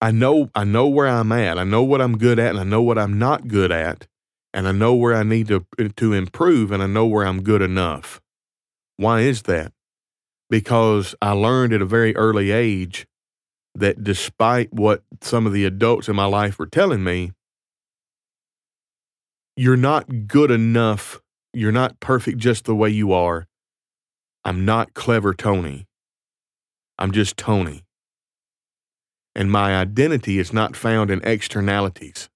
I 0.00 0.10
know 0.10 0.50
I 0.54 0.64
know 0.64 0.88
where 0.88 1.08
I'm 1.08 1.32
at. 1.32 1.58
I 1.58 1.64
know 1.64 1.82
what 1.82 2.00
I'm 2.00 2.16
good 2.16 2.38
at 2.38 2.50
and 2.50 2.60
I 2.60 2.64
know 2.64 2.82
what 2.82 2.98
I'm 2.98 3.18
not 3.18 3.48
good 3.48 3.72
at. 3.72 4.06
And 4.52 4.66
I 4.66 4.72
know 4.72 4.94
where 4.94 5.14
I 5.14 5.22
need 5.22 5.48
to 5.48 5.66
eh, 5.78 5.88
to 5.96 6.12
improve 6.12 6.72
and 6.72 6.82
I 6.82 6.86
know 6.86 7.06
where 7.06 7.26
I'm 7.26 7.42
good 7.42 7.62
enough. 7.62 8.20
Why 8.96 9.20
is 9.20 9.42
that? 9.42 9.72
Because 10.48 11.14
I 11.22 11.32
learned 11.32 11.72
at 11.72 11.82
a 11.82 11.86
very 11.86 12.14
early 12.16 12.50
age 12.50 13.06
that 13.74 14.02
despite 14.02 14.72
what 14.72 15.02
some 15.20 15.46
of 15.46 15.52
the 15.52 15.64
adults 15.64 16.08
in 16.08 16.16
my 16.16 16.24
life 16.24 16.58
were 16.58 16.66
telling 16.66 17.04
me, 17.04 17.32
you're 19.56 19.76
not 19.76 20.26
good 20.26 20.50
enough. 20.50 21.20
You're 21.52 21.72
not 21.72 22.00
perfect 22.00 22.38
just 22.38 22.64
the 22.64 22.74
way 22.74 22.90
you 22.90 23.12
are. 23.12 23.46
I'm 24.50 24.64
not 24.64 24.94
clever 24.94 25.32
Tony. 25.32 25.86
I'm 26.98 27.12
just 27.12 27.36
Tony. 27.36 27.84
And 29.32 29.48
my 29.48 29.76
identity 29.76 30.40
is 30.40 30.52
not 30.52 30.74
found 30.74 31.08
in 31.08 31.20
externalities. 31.22 32.28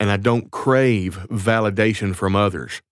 And 0.00 0.10
I 0.10 0.16
don't 0.16 0.50
crave 0.50 1.20
validation 1.30 2.12
from 2.12 2.34
others. 2.34 2.82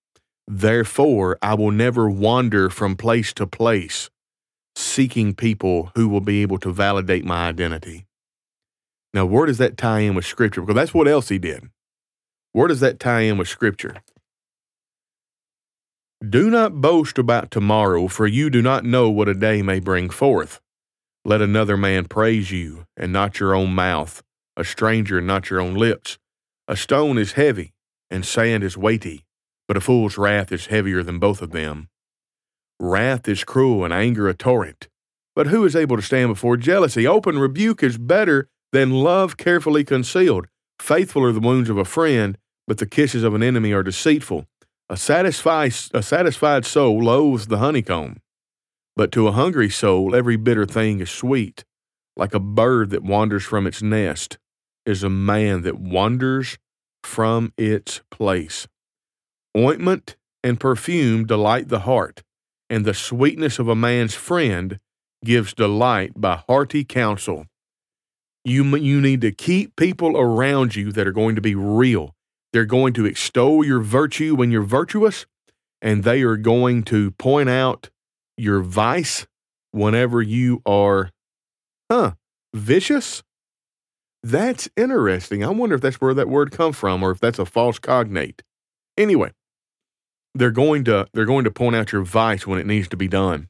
Therefore, 0.46 1.38
I 1.42 1.54
will 1.54 1.72
never 1.72 2.08
wander 2.08 2.70
from 2.70 2.94
place 2.94 3.32
to 3.32 3.48
place 3.48 4.10
seeking 4.76 5.34
people 5.34 5.90
who 5.96 6.08
will 6.08 6.20
be 6.20 6.40
able 6.42 6.58
to 6.58 6.72
validate 6.72 7.24
my 7.24 7.48
identity. 7.48 8.06
Now, 9.12 9.26
where 9.26 9.46
does 9.46 9.58
that 9.58 9.76
tie 9.76 10.02
in 10.06 10.14
with 10.14 10.24
Scripture? 10.24 10.60
Because 10.60 10.76
that's 10.76 10.94
what 10.94 11.08
Elsie 11.08 11.40
did. 11.40 11.68
Where 12.52 12.68
does 12.68 12.78
that 12.78 13.00
tie 13.00 13.22
in 13.22 13.38
with 13.38 13.48
Scripture? 13.48 13.96
Do 16.22 16.50
not 16.50 16.80
boast 16.80 17.18
about 17.18 17.50
tomorrow, 17.50 18.08
for 18.08 18.26
you 18.26 18.48
do 18.48 18.62
not 18.62 18.84
know 18.84 19.10
what 19.10 19.28
a 19.28 19.34
day 19.34 19.62
may 19.62 19.80
bring 19.80 20.08
forth. 20.08 20.60
Let 21.24 21.42
another 21.42 21.76
man 21.76 22.04
praise 22.04 22.50
you, 22.50 22.86
and 22.96 23.12
not 23.12 23.40
your 23.40 23.54
own 23.54 23.74
mouth, 23.74 24.22
a 24.56 24.64
stranger, 24.64 25.20
not 25.20 25.50
your 25.50 25.60
own 25.60 25.74
lips. 25.74 26.18
A 26.68 26.76
stone 26.76 27.18
is 27.18 27.32
heavy, 27.32 27.72
and 28.10 28.24
sand 28.24 28.64
is 28.64 28.76
weighty, 28.76 29.24
but 29.68 29.76
a 29.76 29.80
fool's 29.80 30.16
wrath 30.16 30.52
is 30.52 30.66
heavier 30.66 31.02
than 31.02 31.18
both 31.18 31.42
of 31.42 31.50
them. 31.50 31.88
Wrath 32.80 33.28
is 33.28 33.44
cruel, 33.44 33.84
and 33.84 33.92
anger 33.92 34.28
a 34.28 34.34
torrent. 34.34 34.88
But 35.34 35.48
who 35.48 35.64
is 35.64 35.76
able 35.76 35.96
to 35.96 36.02
stand 36.02 36.28
before 36.28 36.56
jealousy? 36.56 37.06
Open 37.06 37.38
rebuke 37.38 37.82
is 37.82 37.98
better 37.98 38.48
than 38.72 38.90
love 38.90 39.36
carefully 39.36 39.84
concealed. 39.84 40.46
Faithful 40.80 41.24
are 41.24 41.32
the 41.32 41.40
wounds 41.40 41.70
of 41.70 41.76
a 41.78 41.84
friend, 41.84 42.38
but 42.66 42.78
the 42.78 42.86
kisses 42.86 43.24
of 43.24 43.34
an 43.34 43.42
enemy 43.42 43.72
are 43.72 43.82
deceitful. 43.82 44.46
A 44.90 44.96
satisfied, 44.96 45.74
a 45.94 46.02
satisfied 46.02 46.66
soul 46.66 47.02
loathes 47.02 47.46
the 47.46 47.58
honeycomb, 47.58 48.20
but 48.96 49.10
to 49.12 49.26
a 49.26 49.32
hungry 49.32 49.70
soul 49.70 50.14
every 50.14 50.36
bitter 50.36 50.66
thing 50.66 51.00
is 51.00 51.10
sweet. 51.10 51.64
Like 52.16 52.34
a 52.34 52.40
bird 52.40 52.90
that 52.90 53.02
wanders 53.02 53.42
from 53.42 53.66
its 53.66 53.82
nest 53.82 54.38
is 54.86 55.02
a 55.02 55.10
man 55.10 55.62
that 55.62 55.80
wanders 55.80 56.58
from 57.02 57.52
its 57.56 58.02
place. 58.10 58.68
Ointment 59.56 60.16
and 60.42 60.60
perfume 60.60 61.26
delight 61.26 61.68
the 61.68 61.80
heart, 61.80 62.22
and 62.68 62.84
the 62.84 62.94
sweetness 62.94 63.58
of 63.58 63.68
a 63.68 63.74
man's 63.74 64.14
friend 64.14 64.78
gives 65.24 65.54
delight 65.54 66.12
by 66.14 66.42
hearty 66.46 66.84
counsel. 66.84 67.46
You, 68.44 68.64
you 68.76 69.00
need 69.00 69.22
to 69.22 69.32
keep 69.32 69.74
people 69.74 70.18
around 70.18 70.76
you 70.76 70.92
that 70.92 71.06
are 71.06 71.12
going 71.12 71.34
to 71.34 71.40
be 71.40 71.54
real, 71.54 72.13
they're 72.54 72.64
going 72.64 72.92
to 72.92 73.04
extol 73.04 73.64
your 73.64 73.80
virtue 73.80 74.36
when 74.36 74.52
you're 74.52 74.62
virtuous, 74.62 75.26
and 75.82 76.04
they 76.04 76.22
are 76.22 76.36
going 76.36 76.84
to 76.84 77.10
point 77.10 77.48
out 77.48 77.90
your 78.36 78.60
vice 78.60 79.26
whenever 79.72 80.22
you 80.22 80.62
are, 80.64 81.10
huh, 81.90 82.12
vicious. 82.54 83.24
That's 84.22 84.68
interesting. 84.76 85.42
I 85.42 85.48
wonder 85.48 85.74
if 85.74 85.80
that's 85.80 86.00
where 86.00 86.14
that 86.14 86.28
word 86.28 86.52
comes 86.52 86.76
from 86.76 87.02
or 87.02 87.10
if 87.10 87.18
that's 87.18 87.40
a 87.40 87.44
false 87.44 87.80
cognate. 87.80 88.44
Anyway, 88.96 89.32
they're 90.32 90.52
going 90.52 90.84
to 90.84 91.08
they're 91.12 91.24
going 91.24 91.42
to 91.42 91.50
point 91.50 91.74
out 91.74 91.90
your 91.90 92.04
vice 92.04 92.46
when 92.46 92.60
it 92.60 92.66
needs 92.66 92.86
to 92.90 92.96
be 92.96 93.08
done. 93.08 93.48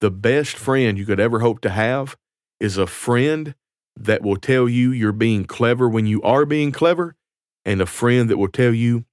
The 0.00 0.10
best 0.10 0.56
friend 0.56 0.96
you 0.96 1.04
could 1.04 1.20
ever 1.20 1.40
hope 1.40 1.60
to 1.60 1.68
have 1.68 2.16
is 2.58 2.78
a 2.78 2.86
friend 2.86 3.54
that 3.94 4.22
will 4.22 4.38
tell 4.38 4.66
you 4.66 4.92
you're 4.92 5.12
being 5.12 5.44
clever 5.44 5.90
when 5.90 6.06
you 6.06 6.22
are 6.22 6.46
being 6.46 6.72
clever 6.72 7.16
and 7.64 7.80
a 7.80 7.86
friend 7.86 8.28
that 8.30 8.38
will 8.38 8.48
tell 8.48 8.74
you 8.74 9.04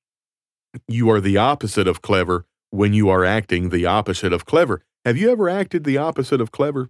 you 0.88 1.10
are 1.10 1.22
the 1.22 1.38
opposite 1.38 1.88
of 1.88 2.02
clever 2.02 2.46
when 2.70 2.94
you 2.94 3.10
are 3.10 3.26
acting 3.26 3.70
the 3.70 3.86
opposite 3.86 4.34
of 4.34 4.46
clever. 4.46 4.84
Have 5.06 5.18
you 5.18 5.32
ever 5.32 5.50
acted 5.50 5.84
the 5.84 5.98
opposite 5.98 6.40
of 6.40 6.52
clever? 6.52 6.90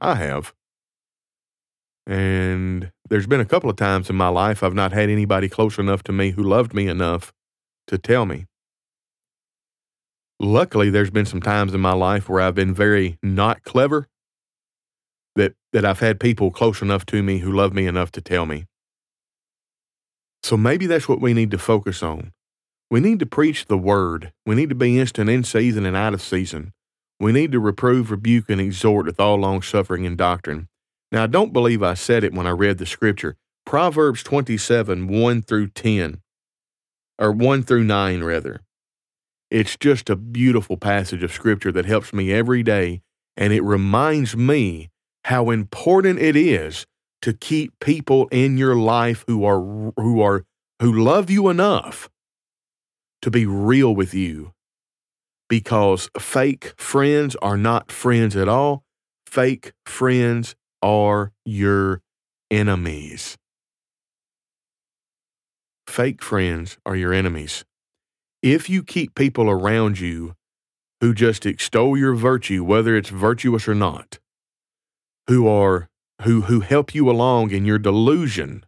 I 0.00 0.16
have. 0.16 0.52
And 2.06 2.92
there's 3.08 3.26
been 3.26 3.40
a 3.40 3.46
couple 3.46 3.70
of 3.70 3.76
times 3.76 4.10
in 4.10 4.16
my 4.16 4.28
life 4.28 4.62
I've 4.62 4.74
not 4.74 4.92
had 4.92 5.08
anybody 5.08 5.48
close 5.48 5.78
enough 5.78 6.02
to 6.04 6.12
me 6.12 6.30
who 6.32 6.42
loved 6.42 6.74
me 6.74 6.88
enough 6.88 7.32
to 7.86 7.96
tell 7.96 8.26
me. 8.26 8.46
Luckily, 10.40 10.90
there's 10.90 11.10
been 11.10 11.26
some 11.26 11.40
times 11.40 11.72
in 11.72 11.80
my 11.80 11.92
life 11.92 12.28
where 12.28 12.40
I've 12.40 12.54
been 12.54 12.74
very 12.74 13.18
not 13.22 13.62
clever 13.62 14.08
that, 15.36 15.54
that 15.72 15.84
I've 15.84 16.00
had 16.00 16.20
people 16.20 16.50
close 16.50 16.82
enough 16.82 17.06
to 17.06 17.22
me 17.22 17.38
who 17.38 17.52
love 17.52 17.72
me 17.72 17.86
enough 17.86 18.10
to 18.12 18.20
tell 18.20 18.44
me. 18.44 18.66
So 20.44 20.58
maybe 20.58 20.86
that's 20.86 21.08
what 21.08 21.22
we 21.22 21.32
need 21.32 21.50
to 21.52 21.58
focus 21.58 22.02
on. 22.02 22.30
We 22.90 23.00
need 23.00 23.18
to 23.20 23.26
preach 23.26 23.64
the 23.64 23.78
word. 23.78 24.30
We 24.44 24.54
need 24.54 24.68
to 24.68 24.74
be 24.74 25.00
instant 25.00 25.30
in 25.30 25.42
season 25.42 25.86
and 25.86 25.96
out 25.96 26.12
of 26.12 26.20
season. 26.20 26.74
We 27.18 27.32
need 27.32 27.50
to 27.52 27.58
reprove, 27.58 28.10
rebuke, 28.10 28.50
and 28.50 28.60
exhort 28.60 29.06
with 29.06 29.18
all 29.18 29.36
long 29.36 29.62
suffering 29.62 30.04
and 30.04 30.18
doctrine. 30.18 30.68
Now, 31.10 31.22
I 31.22 31.28
don't 31.28 31.54
believe 31.54 31.82
I 31.82 31.94
said 31.94 32.24
it 32.24 32.34
when 32.34 32.46
I 32.46 32.50
read 32.50 32.76
the 32.76 32.84
scripture. 32.84 33.38
Proverbs 33.64 34.22
27, 34.22 35.08
1 35.08 35.42
through 35.42 35.68
10, 35.68 36.20
or 37.18 37.32
1 37.32 37.62
through 37.62 37.84
9, 37.84 38.22
rather. 38.22 38.60
It's 39.50 39.78
just 39.78 40.10
a 40.10 40.16
beautiful 40.16 40.76
passage 40.76 41.22
of 41.22 41.32
scripture 41.32 41.72
that 41.72 41.86
helps 41.86 42.12
me 42.12 42.34
every 42.34 42.62
day, 42.62 43.00
and 43.34 43.54
it 43.54 43.62
reminds 43.62 44.36
me 44.36 44.90
how 45.24 45.48
important 45.48 46.18
it 46.18 46.36
is 46.36 46.84
to 47.24 47.32
keep 47.32 47.72
people 47.80 48.28
in 48.30 48.58
your 48.58 48.76
life 48.76 49.24
who 49.26 49.46
are 49.46 49.58
who 49.96 50.20
are 50.20 50.44
who 50.78 50.92
love 50.92 51.30
you 51.30 51.48
enough 51.48 52.10
to 53.22 53.30
be 53.30 53.46
real 53.46 53.94
with 53.94 54.12
you. 54.12 54.52
Because 55.48 56.10
fake 56.18 56.74
friends 56.76 57.34
are 57.40 57.56
not 57.56 57.90
friends 57.90 58.36
at 58.36 58.46
all. 58.46 58.84
Fake 59.26 59.72
friends 59.86 60.54
are 60.82 61.32
your 61.46 62.02
enemies. 62.50 63.38
Fake 65.88 66.22
friends 66.22 66.76
are 66.84 66.94
your 66.94 67.14
enemies. 67.14 67.64
If 68.42 68.68
you 68.68 68.82
keep 68.82 69.14
people 69.14 69.48
around 69.48 69.98
you 69.98 70.34
who 71.00 71.14
just 71.14 71.46
extol 71.46 71.96
your 71.96 72.14
virtue 72.14 72.62
whether 72.62 72.94
it's 72.94 73.08
virtuous 73.08 73.66
or 73.66 73.74
not 73.74 74.18
who 75.26 75.48
are 75.48 75.88
who 76.24 76.42
who 76.42 76.60
help 76.60 76.94
you 76.94 77.10
along 77.10 77.50
in 77.50 77.64
your 77.64 77.78
delusion, 77.78 78.64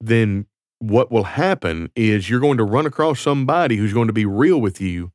then 0.00 0.46
what 0.78 1.10
will 1.10 1.24
happen 1.24 1.90
is 1.94 2.28
you're 2.28 2.40
going 2.40 2.58
to 2.58 2.64
run 2.64 2.86
across 2.86 3.20
somebody 3.20 3.76
who's 3.76 3.92
going 3.92 4.06
to 4.06 4.12
be 4.12 4.24
real 4.24 4.60
with 4.60 4.80
you 4.80 5.12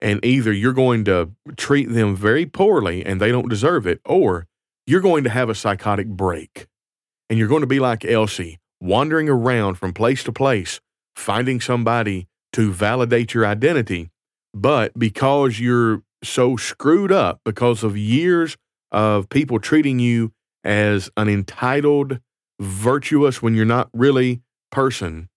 and 0.00 0.24
either 0.24 0.52
you're 0.52 0.72
going 0.72 1.04
to 1.04 1.30
treat 1.56 1.90
them 1.90 2.16
very 2.16 2.46
poorly 2.46 3.04
and 3.04 3.20
they 3.20 3.30
don't 3.30 3.48
deserve 3.48 3.86
it 3.86 4.00
or 4.04 4.46
you're 4.86 5.00
going 5.00 5.24
to 5.24 5.30
have 5.30 5.48
a 5.48 5.54
psychotic 5.54 6.06
break. 6.06 6.66
And 7.28 7.38
you're 7.38 7.48
going 7.48 7.60
to 7.60 7.66
be 7.66 7.80
like 7.80 8.04
Elsie 8.04 8.58
wandering 8.80 9.28
around 9.28 9.74
from 9.74 9.92
place 9.92 10.24
to 10.24 10.32
place 10.32 10.80
finding 11.14 11.60
somebody 11.60 12.28
to 12.52 12.72
validate 12.72 13.34
your 13.34 13.46
identity. 13.46 14.10
But 14.54 14.98
because 14.98 15.60
you're 15.60 16.02
so 16.24 16.56
screwed 16.56 17.12
up 17.12 17.40
because 17.44 17.84
of 17.84 17.96
years 17.96 18.56
of 18.92 19.28
people 19.28 19.58
treating 19.58 19.98
you 19.98 20.32
as 20.64 21.10
an 21.16 21.28
entitled, 21.28 22.20
virtuous 22.60 23.40
when 23.40 23.54
you're 23.54 23.64
not 23.64 23.88
really 23.92 24.42
person, 24.70 25.28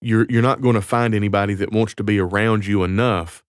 you're 0.00 0.26
you're 0.28 0.42
not 0.42 0.60
going 0.60 0.74
to 0.74 0.82
find 0.82 1.14
anybody 1.14 1.54
that 1.54 1.72
wants 1.72 1.94
to 1.94 2.04
be 2.04 2.18
around 2.18 2.66
you 2.66 2.84
enough 2.84 3.42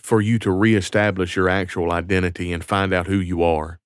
for 0.00 0.20
you 0.20 0.38
to 0.40 0.50
reestablish 0.50 1.36
your 1.36 1.48
actual 1.48 1.92
identity 1.92 2.52
and 2.52 2.64
find 2.64 2.92
out 2.92 3.06
who 3.06 3.18
you 3.18 3.42
are. 3.42 3.78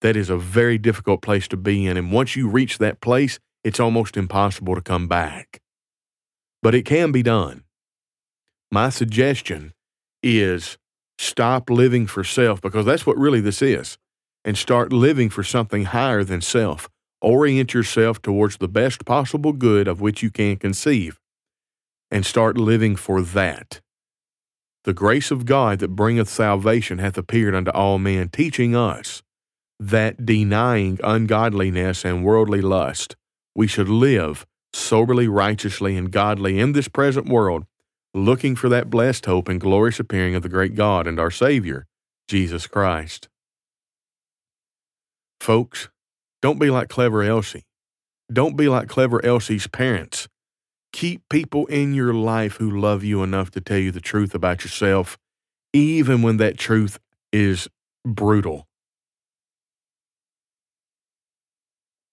That 0.00 0.16
is 0.16 0.30
a 0.30 0.38
very 0.38 0.78
difficult 0.78 1.22
place 1.22 1.48
to 1.48 1.56
be 1.56 1.86
in. 1.86 1.96
And 1.96 2.12
once 2.12 2.36
you 2.36 2.48
reach 2.48 2.78
that 2.78 3.00
place, 3.00 3.38
it's 3.62 3.80
almost 3.80 4.16
impossible 4.16 4.74
to 4.74 4.80
come 4.80 5.08
back. 5.08 5.60
But 6.62 6.74
it 6.74 6.84
can 6.84 7.12
be 7.12 7.22
done. 7.22 7.64
My 8.70 8.88
suggestion 8.88 9.72
is 10.22 10.78
stop 11.18 11.70
living 11.70 12.06
for 12.06 12.24
self 12.24 12.60
because 12.60 12.86
that's 12.86 13.06
what 13.06 13.18
really 13.18 13.40
this 13.40 13.62
is 13.62 13.98
and 14.44 14.58
start 14.58 14.92
living 14.92 15.30
for 15.30 15.42
something 15.42 15.84
higher 15.86 16.22
than 16.22 16.40
self. 16.40 16.88
Orient 17.20 17.72
yourself 17.72 18.20
towards 18.20 18.58
the 18.58 18.68
best 18.68 19.04
possible 19.06 19.52
good 19.52 19.88
of 19.88 20.00
which 20.00 20.22
you 20.22 20.30
can 20.30 20.56
conceive 20.56 21.18
and 22.10 22.26
start 22.26 22.58
living 22.58 22.96
for 22.96 23.22
that. 23.22 23.80
The 24.84 24.92
grace 24.92 25.30
of 25.30 25.46
God 25.46 25.78
that 25.78 25.96
bringeth 25.96 26.28
salvation 26.28 26.98
hath 26.98 27.16
appeared 27.16 27.54
unto 27.54 27.70
all 27.70 27.98
men, 27.98 28.28
teaching 28.28 28.76
us 28.76 29.22
that 29.80 30.26
denying 30.26 31.00
ungodliness 31.02 32.04
and 32.04 32.24
worldly 32.24 32.60
lust, 32.60 33.16
we 33.54 33.66
should 33.66 33.88
live 33.88 34.46
soberly, 34.72 35.26
righteously, 35.26 35.96
and 35.96 36.10
godly 36.10 36.58
in 36.58 36.72
this 36.72 36.88
present 36.88 37.28
world, 37.28 37.64
looking 38.14 38.54
for 38.54 38.68
that 38.68 38.88
blessed 38.88 39.26
hope 39.26 39.48
and 39.48 39.60
glorious 39.60 39.98
appearing 39.98 40.36
of 40.36 40.42
the 40.42 40.48
great 40.48 40.74
God 40.74 41.06
and 41.06 41.18
our 41.18 41.32
Savior, 41.32 41.86
Jesus 42.28 42.66
Christ. 42.66 43.28
Folks, 45.40 45.90
don't 46.40 46.60
be 46.60 46.70
like 46.70 46.88
clever 46.88 47.22
Elsie. 47.22 47.64
Don't 48.32 48.56
be 48.56 48.68
like 48.68 48.88
clever 48.88 49.22
Elsie's 49.24 49.66
parents. 49.66 50.28
Keep 50.92 51.28
people 51.28 51.66
in 51.66 51.92
your 51.92 52.14
life 52.14 52.56
who 52.56 52.70
love 52.70 53.02
you 53.02 53.22
enough 53.22 53.50
to 53.50 53.60
tell 53.60 53.78
you 53.78 53.90
the 53.90 54.00
truth 54.00 54.34
about 54.34 54.62
yourself, 54.62 55.18
even 55.72 56.22
when 56.22 56.36
that 56.36 56.56
truth 56.56 56.98
is 57.32 57.68
brutal. 58.06 58.68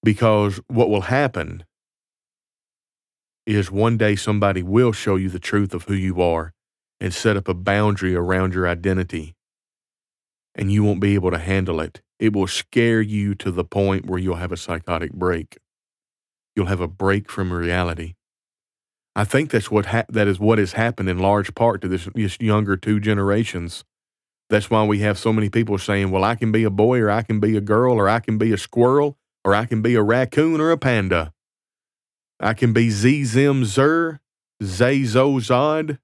Because 0.03 0.59
what 0.67 0.89
will 0.89 1.01
happen 1.01 1.63
is 3.45 3.71
one 3.71 3.97
day 3.97 4.15
somebody 4.15 4.63
will 4.63 4.91
show 4.91 5.15
you 5.15 5.29
the 5.29 5.39
truth 5.39 5.73
of 5.73 5.83
who 5.83 5.93
you 5.93 6.21
are 6.21 6.53
and 6.99 7.13
set 7.13 7.35
up 7.35 7.47
a 7.47 7.53
boundary 7.53 8.15
around 8.15 8.53
your 8.53 8.67
identity, 8.67 9.35
and 10.55 10.71
you 10.71 10.83
won't 10.83 11.01
be 11.01 11.15
able 11.15 11.31
to 11.31 11.39
handle 11.39 11.79
it. 11.79 12.01
It 12.19 12.33
will 12.33 12.47
scare 12.47 13.01
you 13.01 13.33
to 13.35 13.51
the 13.51 13.63
point 13.63 14.05
where 14.05 14.19
you'll 14.19 14.35
have 14.35 14.51
a 14.51 14.57
psychotic 14.57 15.11
break. 15.11 15.57
You'll 16.55 16.67
have 16.67 16.81
a 16.81 16.87
break 16.87 17.31
from 17.31 17.51
reality. 17.51 18.13
I 19.15 19.23
think 19.23 19.49
that's 19.49 19.71
what 19.71 19.87
ha- 19.87 20.05
that 20.09 20.27
is 20.27 20.39
what 20.39 20.59
has 20.59 20.73
happened 20.73 21.09
in 21.09 21.17
large 21.17 21.55
part 21.55 21.81
to 21.81 21.87
this, 21.87 22.07
this 22.13 22.37
younger 22.39 22.77
two 22.77 22.99
generations. 22.99 23.83
That's 24.49 24.69
why 24.69 24.85
we 24.85 24.99
have 24.99 25.17
so 25.17 25.33
many 25.33 25.49
people 25.49 25.77
saying, 25.77 26.11
"Well, 26.11 26.23
I 26.23 26.35
can 26.35 26.51
be 26.51 26.63
a 26.63 26.69
boy, 26.69 26.99
or 26.99 27.09
I 27.09 27.23
can 27.23 27.39
be 27.39 27.57
a 27.57 27.61
girl, 27.61 27.95
or 27.95 28.07
I 28.07 28.19
can 28.19 28.37
be 28.37 28.53
a 28.53 28.57
squirrel, 28.57 29.17
or 29.43 29.55
I 29.55 29.65
can 29.65 29.81
be 29.81 29.95
a 29.95 30.03
raccoon 30.03 30.61
or 30.61 30.71
a 30.71 30.77
panda. 30.77 31.33
I 32.41 32.53
can 32.53 32.73
be 32.73 32.89
Z 32.89 33.23
Zim 33.25 33.63
Zer, 33.63 34.19
Zay 34.63 35.03
Zo 35.03 35.39
Zod, 35.39 35.99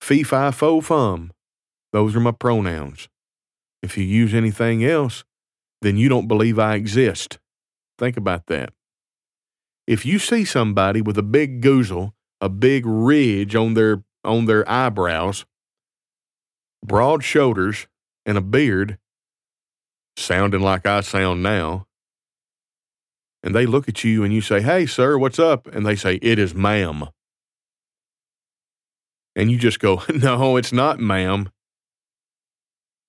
Fee 0.00 0.22
Fi 0.22 0.50
Fo 0.50 0.80
Fum. 0.80 1.32
Those 1.92 2.14
are 2.16 2.20
my 2.20 2.32
pronouns. 2.32 3.08
If 3.82 3.96
you 3.96 4.04
use 4.04 4.34
anything 4.34 4.84
else, 4.84 5.24
then 5.80 5.96
you 5.96 6.08
don't 6.08 6.28
believe 6.28 6.58
I 6.58 6.74
exist. 6.74 7.38
Think 7.98 8.16
about 8.16 8.46
that. 8.46 8.72
If 9.86 10.04
you 10.04 10.18
see 10.18 10.44
somebody 10.44 11.00
with 11.00 11.16
a 11.16 11.22
big 11.22 11.62
goozle 11.62 12.12
a 12.40 12.48
big 12.48 12.84
ridge 12.86 13.54
on 13.54 13.74
their 13.74 14.02
on 14.24 14.46
their 14.46 14.68
eyebrows, 14.68 15.44
broad 16.84 17.22
shoulders, 17.22 17.86
and 18.26 18.38
a 18.38 18.40
beard, 18.40 18.98
sounding 20.16 20.60
like 20.60 20.86
I 20.86 21.00
sound 21.00 21.42
now. 21.42 21.86
And 23.42 23.54
they 23.54 23.66
look 23.66 23.88
at 23.88 24.04
you 24.04 24.22
and 24.22 24.32
you 24.32 24.40
say, 24.40 24.60
Hey, 24.60 24.86
sir, 24.86 25.16
what's 25.18 25.38
up? 25.38 25.66
And 25.68 25.86
they 25.86 25.96
say, 25.96 26.18
It 26.22 26.38
is 26.38 26.54
ma'am. 26.54 27.08
And 29.34 29.50
you 29.50 29.58
just 29.58 29.80
go, 29.80 30.02
No, 30.14 30.56
it's 30.56 30.72
not 30.72 31.00
ma'am. 31.00 31.50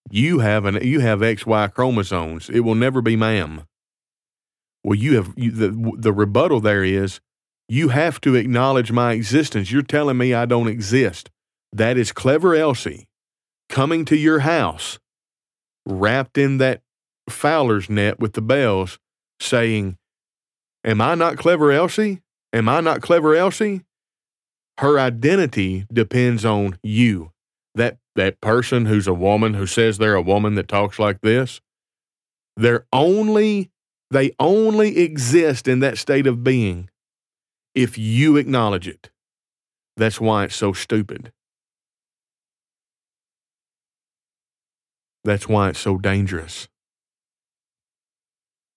You 0.10 0.40
have 0.40 0.66
an 0.66 0.80
you 0.82 1.00
have 1.00 1.20
XY 1.20 1.74
chromosomes. 1.74 2.50
It 2.50 2.62
will 2.62 2.76
never 2.76 3.02
be 3.02 3.16
ma'am. 3.16 3.64
Well, 4.84 4.98
you 4.98 5.16
have 5.16 5.34
you, 5.36 5.52
the 5.52 5.92
the 5.98 6.14
rebuttal 6.14 6.60
there 6.60 6.84
is 6.84 7.20
you 7.70 7.90
have 7.90 8.20
to 8.22 8.36
acknowledge 8.36 8.92
my 8.92 9.14
existence. 9.14 9.72
You're 9.72 9.84
telling 9.84 10.18
me 10.18 10.34
I 10.34 10.46
don't 10.46 10.68
exist. 10.68 11.30
That 11.72 11.98
is 11.98 12.12
clever 12.12 12.54
Elsie 12.54 13.08
coming 13.70 14.04
to 14.06 14.18
your 14.18 14.40
house, 14.40 15.00
wrapped 15.86 16.38
in 16.38 16.58
that 16.58 16.82
fowler's 17.30 17.90
net 17.90 18.20
with 18.20 18.34
the 18.34 18.42
bells, 18.42 19.00
saying, 19.40 19.98
Am 20.84 21.02
I 21.02 21.16
not 21.16 21.38
clever 21.38 21.72
Elsie? 21.72 22.22
Am 22.54 22.68
I 22.68 22.82
not 22.82 23.02
clever 23.02 23.36
Elsie? 23.36 23.84
Her 24.80 25.00
identity 25.00 25.86
depends 25.94 26.44
on 26.44 26.78
you. 26.82 27.32
That 27.76 27.98
that 28.16 28.42
person 28.42 28.86
who's 28.86 29.08
a 29.08 29.14
woman 29.14 29.54
who 29.54 29.66
says 29.66 29.98
they're 29.98 30.16
a 30.16 30.22
woman 30.22 30.56
that 30.56 30.68
talks 30.68 31.00
like 31.00 31.22
this, 31.22 31.62
they're 32.58 32.86
only 32.92 33.72
they 34.10 34.32
only 34.40 34.98
exist 34.98 35.68
in 35.68 35.80
that 35.80 35.98
state 35.98 36.28
of 36.28 36.44
being 36.44 36.90
if 37.74 37.98
you 37.98 38.36
acknowledge 38.36 38.88
it. 38.88 39.10
That's 39.96 40.20
why 40.20 40.46
it's 40.46 40.56
so 40.56 40.74
stupid. 40.74 41.32
That's 45.24 45.48
why 45.48 45.70
it's 45.70 45.80
so 45.80 45.98
dangerous. 45.98 46.68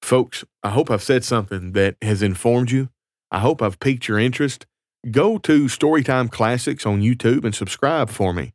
Folks, 0.05 0.45
I 0.63 0.69
hope 0.69 0.91
I've 0.91 1.03
said 1.03 1.25
something 1.25 1.73
that 1.73 1.97
has 2.03 2.21
informed 2.21 2.71
you. 2.71 2.91
I 3.31 3.39
hope 3.39 3.63
I've 3.63 3.81
piqued 3.81 4.07
your 4.07 4.19
interest. 4.19 4.67
Go 5.11 5.39
to 5.39 5.65
Storytime 5.65 6.31
Classics 6.31 6.85
on 6.85 7.01
YouTube 7.01 7.43
and 7.43 7.55
subscribe 7.55 8.11
for 8.11 8.35
me 8.35 8.53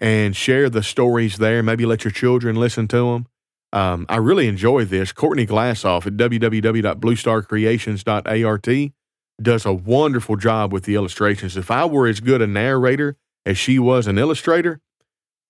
and 0.00 0.34
share 0.34 0.68
the 0.68 0.82
stories 0.82 1.38
there. 1.38 1.62
Maybe 1.62 1.86
let 1.86 2.02
your 2.02 2.10
children 2.10 2.56
listen 2.56 2.88
to 2.88 3.12
them. 3.12 3.28
Um, 3.72 4.06
I 4.08 4.16
really 4.16 4.48
enjoy 4.48 4.86
this. 4.86 5.12
Courtney 5.12 5.46
Glassoff 5.46 6.04
at 6.04 6.14
www.bluestarcreations.art 6.14 8.92
does 9.40 9.64
a 9.64 9.72
wonderful 9.72 10.34
job 10.34 10.72
with 10.72 10.82
the 10.82 10.96
illustrations. 10.96 11.56
If 11.56 11.70
I 11.70 11.84
were 11.84 12.08
as 12.08 12.18
good 12.18 12.42
a 12.42 12.48
narrator 12.48 13.16
as 13.46 13.56
she 13.56 13.78
was 13.78 14.08
an 14.08 14.18
illustrator, 14.18 14.80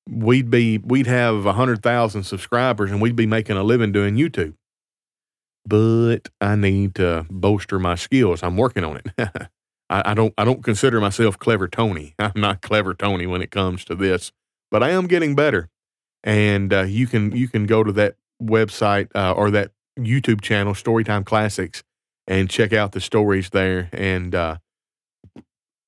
we'd 0.07 0.51
be 0.51 0.77
we'd 0.77 1.07
have 1.07 1.47
a 1.47 1.55
hundred 1.55 1.83
thousand 1.83 2.25
subscribers 2.25 2.91
and 2.91 3.01
we'd 3.01 3.17
be 3.17 3.27
making 3.27 3.57
a 3.57 3.63
living 3.63 3.93
doing 3.93 4.17
YouTube. 4.17 4.58
But 5.69 6.31
I 6.41 6.57
need 6.57 6.95
to 6.95 7.27
bolster 7.29 7.79
my 7.79 7.95
skills. 7.95 8.43
I'm 8.43 8.57
working 8.57 8.85
on 8.85 8.97
it. 8.97 9.09
I, 9.91 10.11
I 10.11 10.15
don't 10.15 10.33
I 10.39 10.45
don't 10.45 10.65
consider 10.65 11.01
myself 11.01 11.39
clever 11.39 11.69
Tony. 11.69 12.15
I'm 12.19 12.33
not 12.41 12.63
clever 12.63 12.95
Tony 12.95 13.27
when 13.27 13.43
it 13.43 13.51
comes 13.51 13.85
to 13.87 13.95
this, 13.95 14.33
but 14.71 14.83
I 14.83 14.91
am 14.91 15.07
getting 15.07 15.35
better. 15.35 15.69
And 16.25 16.73
uh, 16.73 16.83
you 16.83 17.07
can 17.07 17.37
you 17.37 17.49
can 17.49 17.67
go 17.67 17.85
to 17.85 17.93
that 17.93 18.17
website 18.43 19.09
uh, 19.15 19.33
or 19.33 19.51
that 19.51 19.73
YouTube 19.99 20.41
channel, 20.41 20.73
Storytime 20.73 21.25
Classics, 21.25 21.83
and 22.27 22.49
check 22.49 22.73
out 22.73 22.93
the 22.93 23.01
stories 23.01 23.51
there. 23.51 23.91
And 23.93 24.35
uh, 24.35 24.57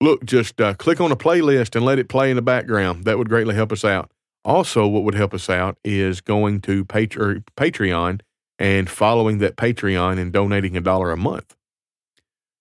look, 0.00 0.24
just 0.24 0.60
uh, 0.60 0.74
click 0.74 1.00
on 1.00 1.12
a 1.12 1.16
playlist 1.16 1.74
and 1.74 1.84
let 1.84 1.98
it 1.98 2.08
play 2.08 2.30
in 2.30 2.36
the 2.36 2.42
background. 2.42 3.04
That 3.04 3.18
would 3.18 3.28
greatly 3.28 3.54
help 3.54 3.72
us 3.72 3.84
out. 3.84 4.10
Also, 4.44 4.86
what 4.86 5.04
would 5.04 5.14
help 5.14 5.34
us 5.34 5.50
out 5.50 5.78
is 5.84 6.20
going 6.20 6.60
to 6.62 6.84
Patreon 6.84 8.20
and 8.60 8.90
following 8.90 9.38
that 9.38 9.56
Patreon 9.56 10.18
and 10.18 10.32
donating 10.32 10.76
a 10.76 10.80
dollar 10.80 11.10
a 11.10 11.16
month. 11.16 11.56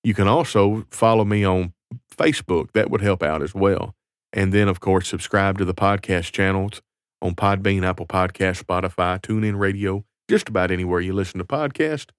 You 0.03 0.13
can 0.13 0.29
also 0.29 0.85
follow 0.89 1.25
me 1.25 1.43
on 1.43 1.73
Facebook. 2.15 2.71
That 2.71 2.89
would 2.89 3.01
help 3.01 3.21
out 3.21 3.43
as 3.43 3.53
well. 3.53 3.93
And 4.31 4.53
then, 4.53 4.69
of 4.69 4.79
course, 4.79 5.09
subscribe 5.09 5.57
to 5.57 5.65
the 5.65 5.73
podcast 5.73 6.31
channels 6.31 6.81
on 7.21 7.35
Podbean, 7.35 7.83
Apple 7.83 8.07
Podcast, 8.07 8.63
Spotify, 8.63 9.21
TuneIn 9.21 9.59
Radio, 9.59 10.05
just 10.29 10.47
about 10.47 10.71
anywhere 10.71 11.01
you 11.01 11.11
listen 11.11 11.39
to 11.39 11.43
podcasts. 11.43 12.11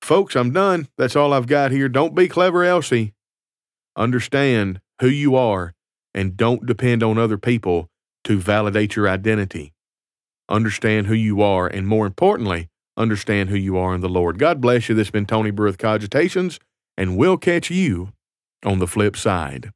Folks, 0.00 0.34
I'm 0.34 0.52
done. 0.52 0.88
That's 0.96 1.16
all 1.16 1.34
I've 1.34 1.46
got 1.46 1.72
here. 1.72 1.90
Don't 1.90 2.14
be 2.14 2.28
clever, 2.28 2.64
Elsie. 2.64 3.12
Understand 3.96 4.80
who 5.00 5.08
you 5.08 5.36
are 5.36 5.74
and 6.14 6.38
don't 6.38 6.64
depend 6.64 7.02
on 7.02 7.18
other 7.18 7.36
people 7.36 7.90
to 8.24 8.38
validate 8.38 8.96
your 8.96 9.08
identity. 9.08 9.74
Understand 10.48 11.06
who 11.06 11.14
you 11.14 11.42
are, 11.42 11.66
and 11.66 11.86
more 11.86 12.06
importantly, 12.06 12.70
understand 12.96 13.50
who 13.50 13.56
you 13.56 13.76
are 13.76 13.94
in 13.94 14.00
the 14.00 14.08
Lord. 14.08 14.38
God 14.38 14.60
bless 14.60 14.88
you. 14.88 14.94
This 14.94 15.08
has 15.08 15.12
been 15.12 15.26
Tony 15.26 15.50
Brewer 15.50 15.72
Cogitations, 15.72 16.58
and 16.96 17.16
we'll 17.16 17.36
catch 17.36 17.70
you 17.70 18.12
on 18.64 18.78
the 18.78 18.86
flip 18.86 19.16
side. 19.16 19.70